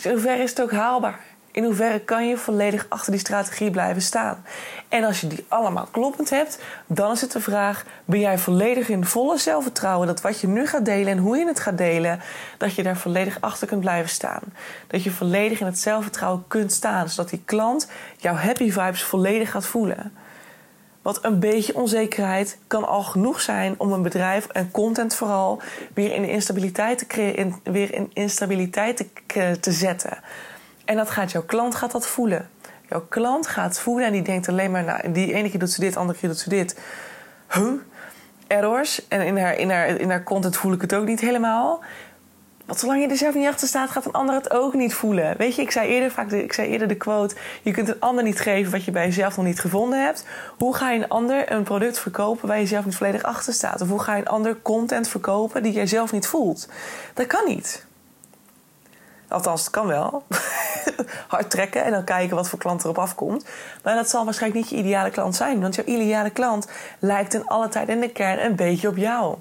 Hoeverre 0.02 0.42
is 0.42 0.50
het 0.50 0.62
ook 0.62 0.72
haalbaar? 0.72 1.20
In 1.58 1.64
hoeverre 1.64 2.00
kan 2.00 2.28
je 2.28 2.36
volledig 2.36 2.86
achter 2.88 3.12
die 3.12 3.20
strategie 3.20 3.70
blijven 3.70 4.02
staan? 4.02 4.44
En 4.88 5.04
als 5.04 5.20
je 5.20 5.26
die 5.26 5.44
allemaal 5.48 5.88
kloppend 5.90 6.30
hebt, 6.30 6.58
dan 6.86 7.12
is 7.12 7.20
het 7.20 7.32
de 7.32 7.40
vraag: 7.40 7.84
ben 8.04 8.20
jij 8.20 8.38
volledig 8.38 8.88
in 8.88 9.04
volle 9.04 9.38
zelfvertrouwen 9.38 10.06
dat 10.06 10.20
wat 10.20 10.40
je 10.40 10.46
nu 10.46 10.66
gaat 10.66 10.84
delen 10.84 11.12
en 11.12 11.18
hoe 11.18 11.36
je 11.36 11.46
het 11.46 11.60
gaat 11.60 11.78
delen, 11.78 12.20
dat 12.58 12.74
je 12.74 12.82
daar 12.82 12.96
volledig 12.96 13.40
achter 13.40 13.66
kunt 13.66 13.80
blijven 13.80 14.10
staan? 14.10 14.42
Dat 14.86 15.02
je 15.02 15.10
volledig 15.10 15.60
in 15.60 15.66
het 15.66 15.78
zelfvertrouwen 15.78 16.44
kunt 16.48 16.72
staan, 16.72 17.08
zodat 17.08 17.30
die 17.30 17.42
klant 17.44 17.88
jouw 18.16 18.34
happy 18.34 18.70
vibes 18.70 19.02
volledig 19.02 19.50
gaat 19.50 19.66
voelen. 19.66 20.12
Want 21.02 21.18
een 21.22 21.38
beetje 21.38 21.74
onzekerheid 21.74 22.58
kan 22.66 22.86
al 22.86 23.02
genoeg 23.02 23.40
zijn 23.40 23.74
om 23.78 23.92
een 23.92 24.02
bedrijf 24.02 24.46
en 24.46 24.70
content 24.70 25.14
vooral 25.14 25.62
weer 25.94 26.14
in 26.14 26.24
instabiliteit 26.24 27.08
te, 27.08 27.52
weer 27.62 27.94
in 27.94 28.10
instabiliteit 28.12 28.96
te, 29.26 29.60
te 29.60 29.72
zetten. 29.72 30.18
En 30.88 30.96
dat 30.96 31.10
gaat 31.10 31.32
jouw 31.32 31.42
klant 31.42 31.74
gaat 31.74 31.90
dat 31.90 32.06
voelen. 32.06 32.48
Jouw 32.88 33.06
klant 33.08 33.46
gaat 33.46 33.78
voelen 33.78 34.06
en 34.06 34.12
die 34.12 34.22
denkt 34.22 34.48
alleen 34.48 34.70
maar... 34.70 34.84
Nou, 34.84 35.12
die 35.12 35.32
ene 35.32 35.50
keer 35.50 35.58
doet 35.58 35.70
ze 35.70 35.80
dit, 35.80 35.96
andere 35.96 36.18
keer 36.18 36.28
doet 36.28 36.38
ze 36.38 36.48
dit. 36.48 36.78
Huh? 37.52 37.72
Errors. 38.46 39.08
En 39.08 39.20
in 39.20 39.38
haar, 39.38 39.56
in, 39.56 39.70
haar, 39.70 39.86
in 39.86 40.10
haar 40.10 40.22
content 40.22 40.56
voel 40.56 40.72
ik 40.72 40.80
het 40.80 40.94
ook 40.94 41.06
niet 41.06 41.20
helemaal. 41.20 41.82
Want 42.66 42.80
zolang 42.80 43.02
je 43.02 43.08
er 43.08 43.16
zelf 43.16 43.34
niet 43.34 43.46
achter 43.46 43.68
staat, 43.68 43.90
gaat 43.90 44.04
een 44.04 44.12
ander 44.12 44.34
het 44.34 44.50
ook 44.50 44.74
niet 44.74 44.94
voelen. 44.94 45.36
Weet 45.36 45.54
je, 45.54 45.62
ik 45.62 45.70
zei 45.70 45.88
eerder, 45.88 46.10
vaak 46.10 46.30
ik 46.30 46.52
zei 46.52 46.68
eerder 46.68 46.88
de 46.88 46.96
quote... 46.96 47.34
je 47.62 47.70
kunt 47.70 47.88
een 47.88 48.00
ander 48.00 48.24
niet 48.24 48.40
geven 48.40 48.72
wat 48.72 48.84
je 48.84 48.90
bij 48.90 49.04
jezelf 49.04 49.36
nog 49.36 49.46
niet 49.46 49.60
gevonden 49.60 50.04
hebt. 50.04 50.24
Hoe 50.58 50.74
ga 50.74 50.90
je 50.90 50.98
een 50.98 51.08
ander 51.08 51.52
een 51.52 51.62
product 51.62 51.98
verkopen 51.98 52.48
waar 52.48 52.60
je 52.60 52.66
zelf 52.66 52.84
niet 52.84 52.96
volledig 52.96 53.22
achter 53.22 53.52
staat? 53.52 53.80
Of 53.80 53.88
hoe 53.88 54.00
ga 54.00 54.14
je 54.14 54.20
een 54.20 54.28
ander 54.28 54.62
content 54.62 55.08
verkopen 55.08 55.62
die 55.62 55.72
jij 55.72 55.86
zelf 55.86 56.12
niet 56.12 56.26
voelt? 56.26 56.68
Dat 57.14 57.26
kan 57.26 57.44
niet. 57.46 57.86
Althans, 59.28 59.60
het 59.60 59.70
kan 59.70 59.86
wel. 59.86 60.22
Hard 61.28 61.50
trekken 61.50 61.84
en 61.84 61.90
dan 61.90 62.04
kijken 62.04 62.36
wat 62.36 62.48
voor 62.48 62.58
klant 62.58 62.84
erop 62.84 62.98
afkomt. 62.98 63.44
Maar 63.82 63.94
dat 63.94 64.08
zal 64.08 64.24
waarschijnlijk 64.24 64.62
niet 64.62 64.70
je 64.70 64.84
ideale 64.84 65.10
klant 65.10 65.36
zijn. 65.36 65.60
Want 65.60 65.74
jouw 65.74 65.84
ideale 65.84 66.30
klant 66.30 66.68
lijkt 66.98 67.34
in 67.34 67.46
alle 67.46 67.68
tijd 67.68 67.88
in 67.88 68.00
de 68.00 68.08
kern 68.08 68.44
een 68.44 68.56
beetje 68.56 68.88
op 68.88 68.96
jou. 68.96 69.36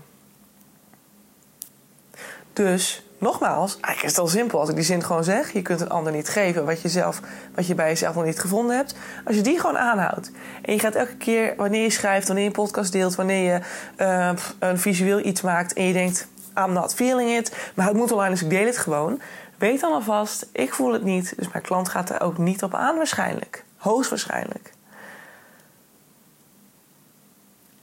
Dus, 2.53 3.03
nogmaals, 3.17 3.71
eigenlijk 3.71 4.03
is 4.03 4.09
het 4.09 4.19
al 4.19 4.27
simpel 4.27 4.59
als 4.59 4.69
ik 4.69 4.75
die 4.75 4.83
zin 4.83 5.03
gewoon 5.03 5.23
zeg. 5.23 5.53
Je 5.53 5.61
kunt 5.61 5.81
een 5.81 5.89
ander 5.89 6.13
niet 6.13 6.29
geven 6.29 6.65
wat 6.65 6.81
je, 6.81 6.89
zelf, 6.89 7.19
wat 7.55 7.67
je 7.67 7.75
bij 7.75 7.87
jezelf 7.87 8.15
nog 8.15 8.25
niet 8.25 8.39
gevonden 8.39 8.75
hebt. 8.75 8.95
Als 9.25 9.35
je 9.35 9.41
die 9.41 9.59
gewoon 9.59 9.77
aanhoudt. 9.77 10.31
En 10.61 10.73
je 10.73 10.79
gaat 10.79 10.95
elke 10.95 11.15
keer, 11.15 11.53
wanneer 11.57 11.83
je 11.83 11.89
schrijft, 11.89 12.27
wanneer 12.27 12.43
je 12.43 12.49
een 12.49 12.63
podcast 12.63 12.91
deelt... 12.91 13.15
wanneer 13.15 13.53
je 13.53 13.59
uh, 13.97 14.31
een 14.59 14.79
visueel 14.79 15.19
iets 15.19 15.41
maakt 15.41 15.73
en 15.73 15.83
je 15.83 15.93
denkt... 15.93 16.27
I'm 16.65 16.73
not 16.73 16.93
feeling 16.93 17.29
it, 17.29 17.55
maar 17.73 17.87
het 17.87 17.95
moet 17.95 18.11
online, 18.11 18.29
dus 18.29 18.41
ik 18.41 18.49
deel 18.49 18.65
het 18.65 18.77
gewoon 18.77 19.21
Weet 19.57 19.79
dan 19.79 19.91
alvast, 19.93 20.49
ik 20.51 20.73
voel 20.73 20.93
het 20.93 21.03
niet, 21.03 21.33
dus 21.37 21.51
mijn 21.51 21.63
klant 21.63 21.89
gaat 21.89 22.09
er 22.09 22.21
ook 22.21 22.37
niet 22.37 22.63
op 22.63 22.73
aan 22.73 22.95
waarschijnlijk. 22.95 23.63
Hoogstwaarschijnlijk. 23.77 24.73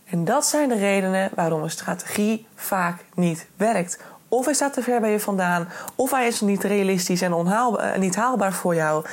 En 0.04 0.24
dat 0.24 0.46
zijn 0.46 0.68
de 0.68 0.74
redenen 0.74 1.30
waarom 1.34 1.62
een 1.62 1.70
strategie 1.70 2.46
vaak 2.54 3.04
niet 3.14 3.46
werkt. 3.56 3.98
Of 4.34 4.44
hij 4.44 4.54
staat 4.54 4.72
te 4.72 4.82
ver 4.82 5.00
bij 5.00 5.10
je 5.10 5.20
vandaan, 5.20 5.68
of 5.94 6.10
hij 6.10 6.26
is 6.26 6.40
niet 6.40 6.64
realistisch 6.64 7.22
en 7.22 7.32
onhaalbaar, 7.32 7.92
eh, 7.92 8.00
niet 8.00 8.16
haalbaar 8.16 8.52
voor 8.52 8.74
jou. 8.74 9.04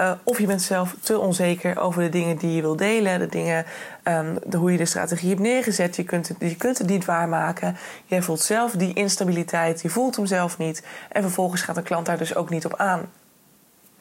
Uh, 0.00 0.12
of 0.24 0.38
je 0.38 0.46
bent 0.46 0.62
zelf 0.62 0.94
te 1.02 1.18
onzeker 1.18 1.78
over 1.78 2.02
de 2.02 2.08
dingen 2.08 2.36
die 2.36 2.54
je 2.54 2.60
wil 2.60 2.76
delen, 2.76 3.18
de 3.18 3.26
dingen, 3.26 3.66
um, 4.04 4.38
de, 4.44 4.56
hoe 4.56 4.72
je 4.72 4.78
de 4.78 4.84
strategie 4.84 5.28
hebt 5.28 5.40
neergezet. 5.40 5.96
Je 5.96 6.04
kunt, 6.04 6.28
het, 6.28 6.36
je 6.38 6.56
kunt 6.56 6.78
het 6.78 6.86
niet 6.86 7.04
waarmaken. 7.04 7.76
Jij 8.04 8.22
voelt 8.22 8.40
zelf 8.40 8.72
die 8.72 8.94
instabiliteit, 8.94 9.82
je 9.82 9.88
voelt 9.88 10.16
hem 10.16 10.26
zelf 10.26 10.58
niet. 10.58 10.82
En 11.08 11.22
vervolgens 11.22 11.62
gaat 11.62 11.76
een 11.76 11.82
klant 11.82 12.06
daar 12.06 12.18
dus 12.18 12.34
ook 12.34 12.50
niet 12.50 12.64
op 12.64 12.76
aan. 12.76 13.12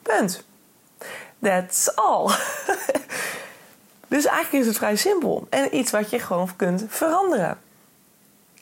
Punt. 0.02 0.44
That's 1.42 1.96
all. 1.96 2.36
dus 4.08 4.26
eigenlijk 4.26 4.64
is 4.64 4.68
het 4.68 4.78
vrij 4.78 4.96
simpel 4.96 5.48
en 5.50 5.76
iets 5.76 5.92
wat 5.92 6.10
je 6.10 6.20
gewoon 6.20 6.56
kunt 6.56 6.86
veranderen. 6.88 7.58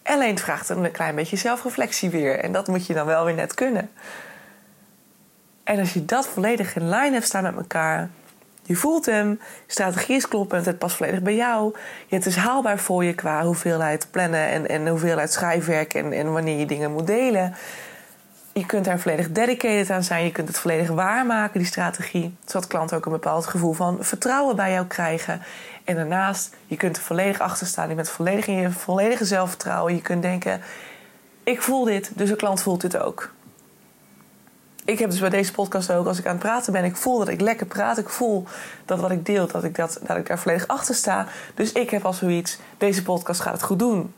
Alleen 0.08 0.30
het 0.30 0.42
vraagt 0.42 0.70
een 0.70 0.92
klein 0.92 1.16
beetje 1.16 1.38
zelfreflectie 1.38 2.10
weer. 2.10 2.40
En 2.40 2.52
dat 2.52 2.68
moet 2.68 2.86
je 2.86 2.94
dan 2.94 3.06
wel 3.06 3.26
weer 3.26 3.34
net 3.34 3.54
kunnen. 3.54 3.90
En 5.64 5.80
als 5.80 5.94
je 5.94 6.06
dat 6.06 6.28
volledig 6.28 6.76
in 6.76 6.90
lijn 6.90 7.14
hebt 7.14 7.26
staan 7.26 7.44
met 7.44 7.56
elkaar. 7.56 8.10
Je 8.64 8.76
voelt 8.76 9.06
hem, 9.06 9.40
strategie 9.68 10.16
is 10.16 10.28
kloppend, 10.28 10.66
het 10.66 10.78
past 10.78 10.96
volledig 10.96 11.22
bij 11.22 11.36
jou. 11.36 11.76
Het 12.10 12.26
is 12.26 12.36
haalbaar 12.36 12.80
voor 12.80 13.04
je 13.04 13.14
qua 13.14 13.44
hoeveelheid 13.44 14.08
plannen 14.12 14.48
en, 14.48 14.68
en 14.68 14.88
hoeveelheid 14.88 15.34
schrijfwerk 15.34 15.94
en, 15.94 16.14
en 16.14 16.32
wanneer 16.32 16.60
je 16.60 16.66
dingen 16.66 16.92
moet 16.92 17.08
delen. 17.08 17.56
Je 18.54 18.66
kunt 18.66 18.86
daar 18.86 19.00
volledig 19.00 19.32
dedicated 19.32 19.90
aan 19.90 20.04
zijn. 20.04 20.24
Je 20.24 20.32
kunt 20.32 20.48
het 20.48 20.58
volledig 20.58 20.88
waarmaken, 20.88 21.60
die 21.60 21.68
strategie. 21.68 22.36
Zodat 22.46 22.68
klanten 22.68 22.98
ook 22.98 23.06
een 23.06 23.12
bepaald 23.12 23.46
gevoel 23.46 23.74
van 23.74 23.98
vertrouwen 24.00 24.56
bij 24.56 24.72
jou 24.72 24.86
krijgen. 24.86 25.42
En 25.88 25.96
daarnaast, 25.96 26.56
je 26.66 26.78
kunt 26.78 26.98
er 26.98 27.02
volledig 27.02 27.40
achter 27.40 27.68
staan. 27.68 27.90
Je 27.90 27.96
bent 27.96 28.10
volledig 28.10 28.48
in 28.48 28.56
je 28.56 28.72
volledige 28.72 29.26
zelfvertrouwen. 29.26 29.96
Je 29.96 30.02
kunt 30.02 30.22
denken, 30.22 30.62
ik 31.44 31.62
voel 31.62 31.84
dit, 31.84 32.12
dus 32.16 32.30
de 32.30 32.36
klant 32.36 32.62
voelt 32.62 32.82
dit 32.82 32.98
ook. 32.98 33.32
ik 34.86 35.00
heb 35.00 35.10
dus 35.10 35.20
bij 35.20 35.30
deze 35.30 35.52
podcast 35.52 35.92
ook, 35.92 36.08
als 36.08 36.20
ik 36.20 36.26
aan 36.26 36.32
het 36.32 36.42
praten 36.42 36.74
ben, 36.74 36.84
ik 36.84 36.96
voel 36.96 37.18
dat 37.18 37.28
ik 37.28 37.42
lekker 37.42 37.66
praat. 37.66 37.98
Ik 37.98 38.10
voel 38.10 38.48
dat 38.86 39.00
wat 39.00 39.12
ik 39.12 39.26
deel, 39.26 39.48
dat 39.48 39.64
ik, 39.64 39.76
dat, 39.76 40.00
dat 40.04 40.18
ik 40.18 40.28
daar 40.28 40.40
volledig 40.40 40.68
achter 40.68 40.96
sta. 40.96 41.28
Dus 41.56 41.72
ik 41.72 41.90
heb 41.90 42.06
al 42.06 42.14
zoiets, 42.14 42.58
deze 42.78 43.04
podcast 43.04 43.42
gaat 43.42 43.54
het 43.54 43.64
goed 43.64 43.80
doen. 43.80 44.14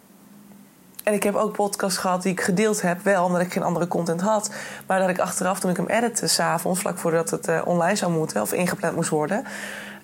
En 1.03 1.13
ik 1.13 1.23
heb 1.23 1.35
ook 1.35 1.53
podcasts 1.53 1.97
gehad 1.97 2.21
die 2.21 2.31
ik 2.31 2.41
gedeeld 2.41 2.81
heb, 2.81 3.03
wel 3.03 3.25
omdat 3.25 3.41
ik 3.41 3.53
geen 3.53 3.63
andere 3.63 3.87
content 3.87 4.21
had. 4.21 4.51
Maar 4.87 4.99
dat 4.99 5.09
ik 5.09 5.19
achteraf, 5.19 5.59
toen 5.59 5.69
ik 5.69 5.77
hem 5.77 5.87
editte, 5.87 6.27
s'avonds, 6.27 6.79
vlak 6.79 6.97
voordat 6.97 7.29
het 7.29 7.47
uh, 7.47 7.61
online 7.65 7.95
zou 7.95 8.11
moeten 8.11 8.41
of 8.41 8.53
ingepland 8.53 8.95
moest 8.95 9.09
worden, 9.09 9.45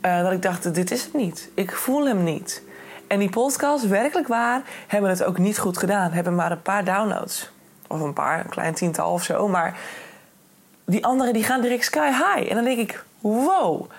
uh, 0.06 0.24
dat 0.24 0.32
ik 0.32 0.42
dacht: 0.42 0.74
dit 0.74 0.92
is 0.92 1.04
het 1.04 1.14
niet. 1.14 1.50
Ik 1.54 1.72
voel 1.72 2.06
hem 2.06 2.24
niet. 2.24 2.64
En 3.08 3.20
die 3.20 3.30
podcasts, 3.30 3.88
werkelijk 3.88 4.28
waar, 4.28 4.62
hebben 4.88 5.10
het 5.10 5.24
ook 5.24 5.38
niet 5.38 5.60
goed 5.60 5.78
gedaan. 5.78 6.12
Hebben 6.12 6.36
maar 6.36 6.52
een 6.52 6.62
paar 6.62 6.86
downloads. 6.86 7.50
Of 7.88 8.00
een 8.00 8.14
paar, 8.14 8.40
een 8.40 8.50
klein 8.50 8.74
tiental 8.74 9.12
of 9.12 9.24
zo. 9.24 9.48
Maar 9.48 9.80
die 10.86 11.06
anderen 11.06 11.34
die 11.34 11.44
gaan 11.44 11.62
direct 11.62 11.84
sky 11.84 12.08
high. 12.08 12.50
En 12.50 12.56
dan 12.56 12.64
denk 12.64 12.80
ik, 12.80 13.04
wow. 13.20 13.90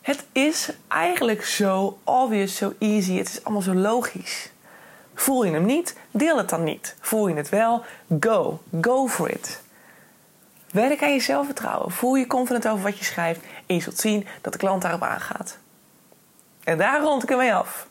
Het 0.00 0.24
is 0.32 0.70
eigenlijk 0.88 1.44
zo 1.44 1.98
obvious, 2.04 2.56
zo 2.56 2.72
easy. 2.78 3.16
Het 3.16 3.28
is 3.28 3.44
allemaal 3.44 3.62
zo 3.62 3.74
logisch. 3.74 4.50
Voel 5.14 5.44
je 5.44 5.52
hem 5.52 5.64
niet? 5.64 5.96
Deel 6.10 6.36
het 6.36 6.48
dan 6.48 6.64
niet. 6.64 6.96
Voel 7.00 7.28
je 7.28 7.34
het 7.34 7.48
wel? 7.48 7.82
Go. 8.20 8.60
Go 8.80 9.08
for 9.08 9.30
it. 9.30 9.62
Werk 10.72 11.02
aan 11.02 11.12
je 11.12 11.20
zelfvertrouwen. 11.20 11.90
Voel 11.90 12.14
je 12.14 12.26
confident 12.26 12.68
over 12.68 12.84
wat 12.84 12.98
je 12.98 13.04
schrijft. 13.04 13.40
En 13.66 13.74
je 13.74 13.80
zult 13.80 13.98
zien 13.98 14.26
dat 14.40 14.52
de 14.52 14.58
klant 14.58 14.82
daarop 14.82 15.02
aangaat. 15.02 15.58
En 16.68 16.78
daar 16.78 17.00
rond 17.00 17.22
ik 17.22 17.30
ermee 17.30 17.54
af. 17.54 17.88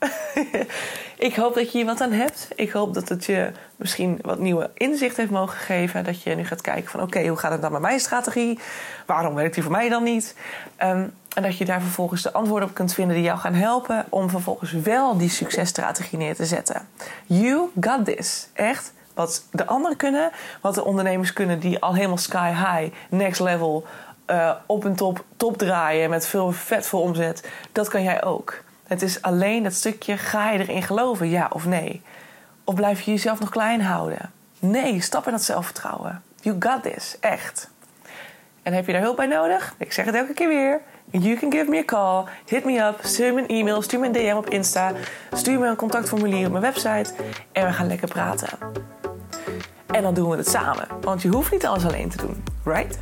ik 1.18 1.36
hoop 1.36 1.56
dat 1.56 1.72
je 1.72 1.78
hier 1.78 1.86
wat 1.86 2.02
aan 2.02 2.12
hebt. 2.12 2.48
Ik 2.56 2.72
hoop 2.72 2.94
dat 2.94 3.10
het 3.10 3.26
je 3.26 3.52
misschien 3.76 4.20
wat 4.22 4.40
nieuwe 4.40 4.70
inzicht 4.74 5.18
heeft 5.18 5.30
mogen 5.30 5.58
geven. 5.58 6.04
Dat 6.04 6.22
je 6.22 6.36
nu 6.36 6.46
gaat 6.46 6.62
kijken 6.62 6.92
van 6.92 7.02
oké, 7.02 7.28
hoe 7.28 7.38
gaat 7.38 7.52
het 7.52 7.62
dan 7.62 7.72
met 7.72 7.82
mijn 7.82 8.00
strategie? 8.00 8.60
Waarom 9.06 9.36
werkt 9.36 9.54
die 9.54 9.64
voor 9.64 9.72
mij 9.72 9.90
dan 9.90 10.04
niet? 10.04 10.36
Ehm, 10.76 11.08
en 11.36 11.44
dat 11.44 11.58
je 11.58 11.66
daar 11.66 11.82
vervolgens 11.82 12.22
de 12.22 12.34
antwoorden 12.34 12.70
op 12.70 12.76
kunt 12.76 12.94
vinden 12.94 13.16
die 13.16 13.26
jou 13.26 13.40
gaan 13.40 13.54
helpen 13.54 14.06
om 14.10 14.30
vervolgens 14.30 14.72
wel 14.72 15.18
die 15.18 15.30
successtrategie 15.30 16.18
neer 16.18 16.36
te 16.36 16.46
zetten. 16.46 16.88
You 17.26 17.70
got 17.80 18.06
this. 18.06 18.48
Echt. 18.54 18.94
Wat 19.18 19.44
de 19.52 19.66
anderen 19.66 19.98
kunnen, 19.98 20.32
wat 20.62 20.76
de 20.76 20.84
ondernemers 20.84 21.34
kunnen 21.34 21.60
die 21.60 21.80
al 21.80 21.96
helemaal 21.96 22.18
sky 22.18 22.50
high, 22.50 22.94
next 23.10 23.40
level, 23.40 23.86
uh, 24.28 24.52
op 24.66 24.84
een 24.84 24.96
top, 24.96 25.24
top 25.38 25.58
draaien 25.58 26.10
met 26.10 26.28
veel 26.28 26.52
vet 26.52 26.88
voor 26.88 27.02
omzet, 27.02 27.50
dat 27.72 27.88
kan 27.88 28.04
jij 28.04 28.24
ook. 28.24 28.64
Het 28.88 29.02
is 29.02 29.22
alleen 29.22 29.64
dat 29.64 29.74
stukje, 29.74 30.18
ga 30.18 30.52
je 30.52 30.60
erin 30.60 30.84
geloven, 30.84 31.30
ja 31.30 31.50
of 31.54 31.66
nee? 31.66 32.02
Of 32.64 32.76
blijf 32.76 33.02
je 33.02 33.12
jezelf 33.12 33.40
nog 33.40 33.50
klein 33.50 33.82
houden? 33.82 34.32
Nee, 34.60 35.02
stap 35.02 35.26
in 35.26 35.32
dat 35.32 35.44
zelfvertrouwen. 35.44 36.24
You 36.42 36.56
got 36.60 36.84
this, 36.84 37.18
echt. 37.20 37.70
En 38.64 38.74
heb 38.74 38.86
je 38.86 38.92
daar 38.92 39.02
hulp 39.02 39.16
bij 39.16 39.26
nodig? 39.26 39.76
Ik 39.78 39.94
zeg 39.94 40.06
het 40.06 40.16
elke 40.16 40.34
keer 40.34 40.48
weer. 40.48 40.82
You 41.12 41.38
can 41.38 41.52
give 41.52 41.70
me 41.70 41.78
a 41.78 41.86
call, 41.86 42.24
hit 42.46 42.66
me 42.66 42.80
up, 42.80 43.00
stuur 43.02 43.34
me 43.34 43.42
een 43.42 43.48
e-mail, 43.48 43.82
stuur 43.82 44.00
me 44.00 44.06
een 44.06 44.12
DM 44.12 44.36
op 44.36 44.50
Insta, 44.50 44.92
stuur 45.34 45.60
me 45.60 45.68
een 45.68 45.76
contactformulier 45.76 46.46
op 46.46 46.52
mijn 46.52 46.64
website 46.64 47.14
en 47.52 47.66
we 47.66 47.74
gaan 47.74 47.88
lekker 47.88 48.08
praten. 48.08 48.50
En 49.98 50.04
dan 50.04 50.14
doen 50.14 50.30
we 50.30 50.38
het 50.38 50.50
samen, 50.50 50.88
want 51.02 51.22
je 51.22 51.28
hoeft 51.28 51.52
niet 51.52 51.66
alles 51.66 51.86
alleen 51.86 52.10
te 52.10 52.18
doen, 52.18 52.44
right? 52.64 53.00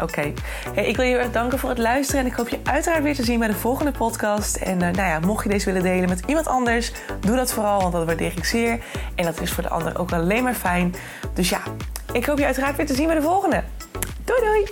Oké. 0.00 0.32
Hey, 0.74 0.86
ik 0.86 0.96
wil 0.96 1.04
je 1.04 1.10
heel 1.10 1.20
erg 1.20 1.32
danken 1.32 1.58
voor 1.58 1.68
het 1.68 1.78
luisteren. 1.78 2.20
En 2.20 2.26
ik 2.26 2.32
hoop 2.32 2.48
je 2.48 2.58
uiteraard 2.62 3.02
weer 3.02 3.14
te 3.14 3.24
zien 3.24 3.38
bij 3.38 3.48
de 3.48 3.54
volgende 3.54 3.92
podcast. 3.92 4.56
En 4.56 4.74
uh, 4.74 4.90
nou 4.90 5.08
ja, 5.08 5.20
mocht 5.20 5.44
je 5.44 5.50
deze 5.50 5.64
willen 5.64 5.82
delen 5.82 6.08
met 6.08 6.22
iemand 6.26 6.46
anders, 6.46 6.92
doe 7.20 7.36
dat 7.36 7.52
vooral, 7.52 7.80
want 7.80 7.92
dat 7.92 8.04
waardeer 8.04 8.32
ik 8.36 8.44
zeer. 8.44 8.78
En 9.14 9.24
dat 9.24 9.40
is 9.40 9.52
voor 9.52 9.62
de 9.62 9.68
ander 9.68 9.98
ook 9.98 10.12
alleen 10.12 10.42
maar 10.42 10.54
fijn. 10.54 10.94
Dus 11.34 11.48
ja, 11.48 11.60
ik 12.12 12.26
hoop 12.26 12.38
je 12.38 12.44
uiteraard 12.44 12.76
weer 12.76 12.86
te 12.86 12.94
zien 12.94 13.06
bij 13.06 13.16
de 13.16 13.22
volgende. 13.22 13.62
Doei 14.24 14.40
doei! 14.40 14.64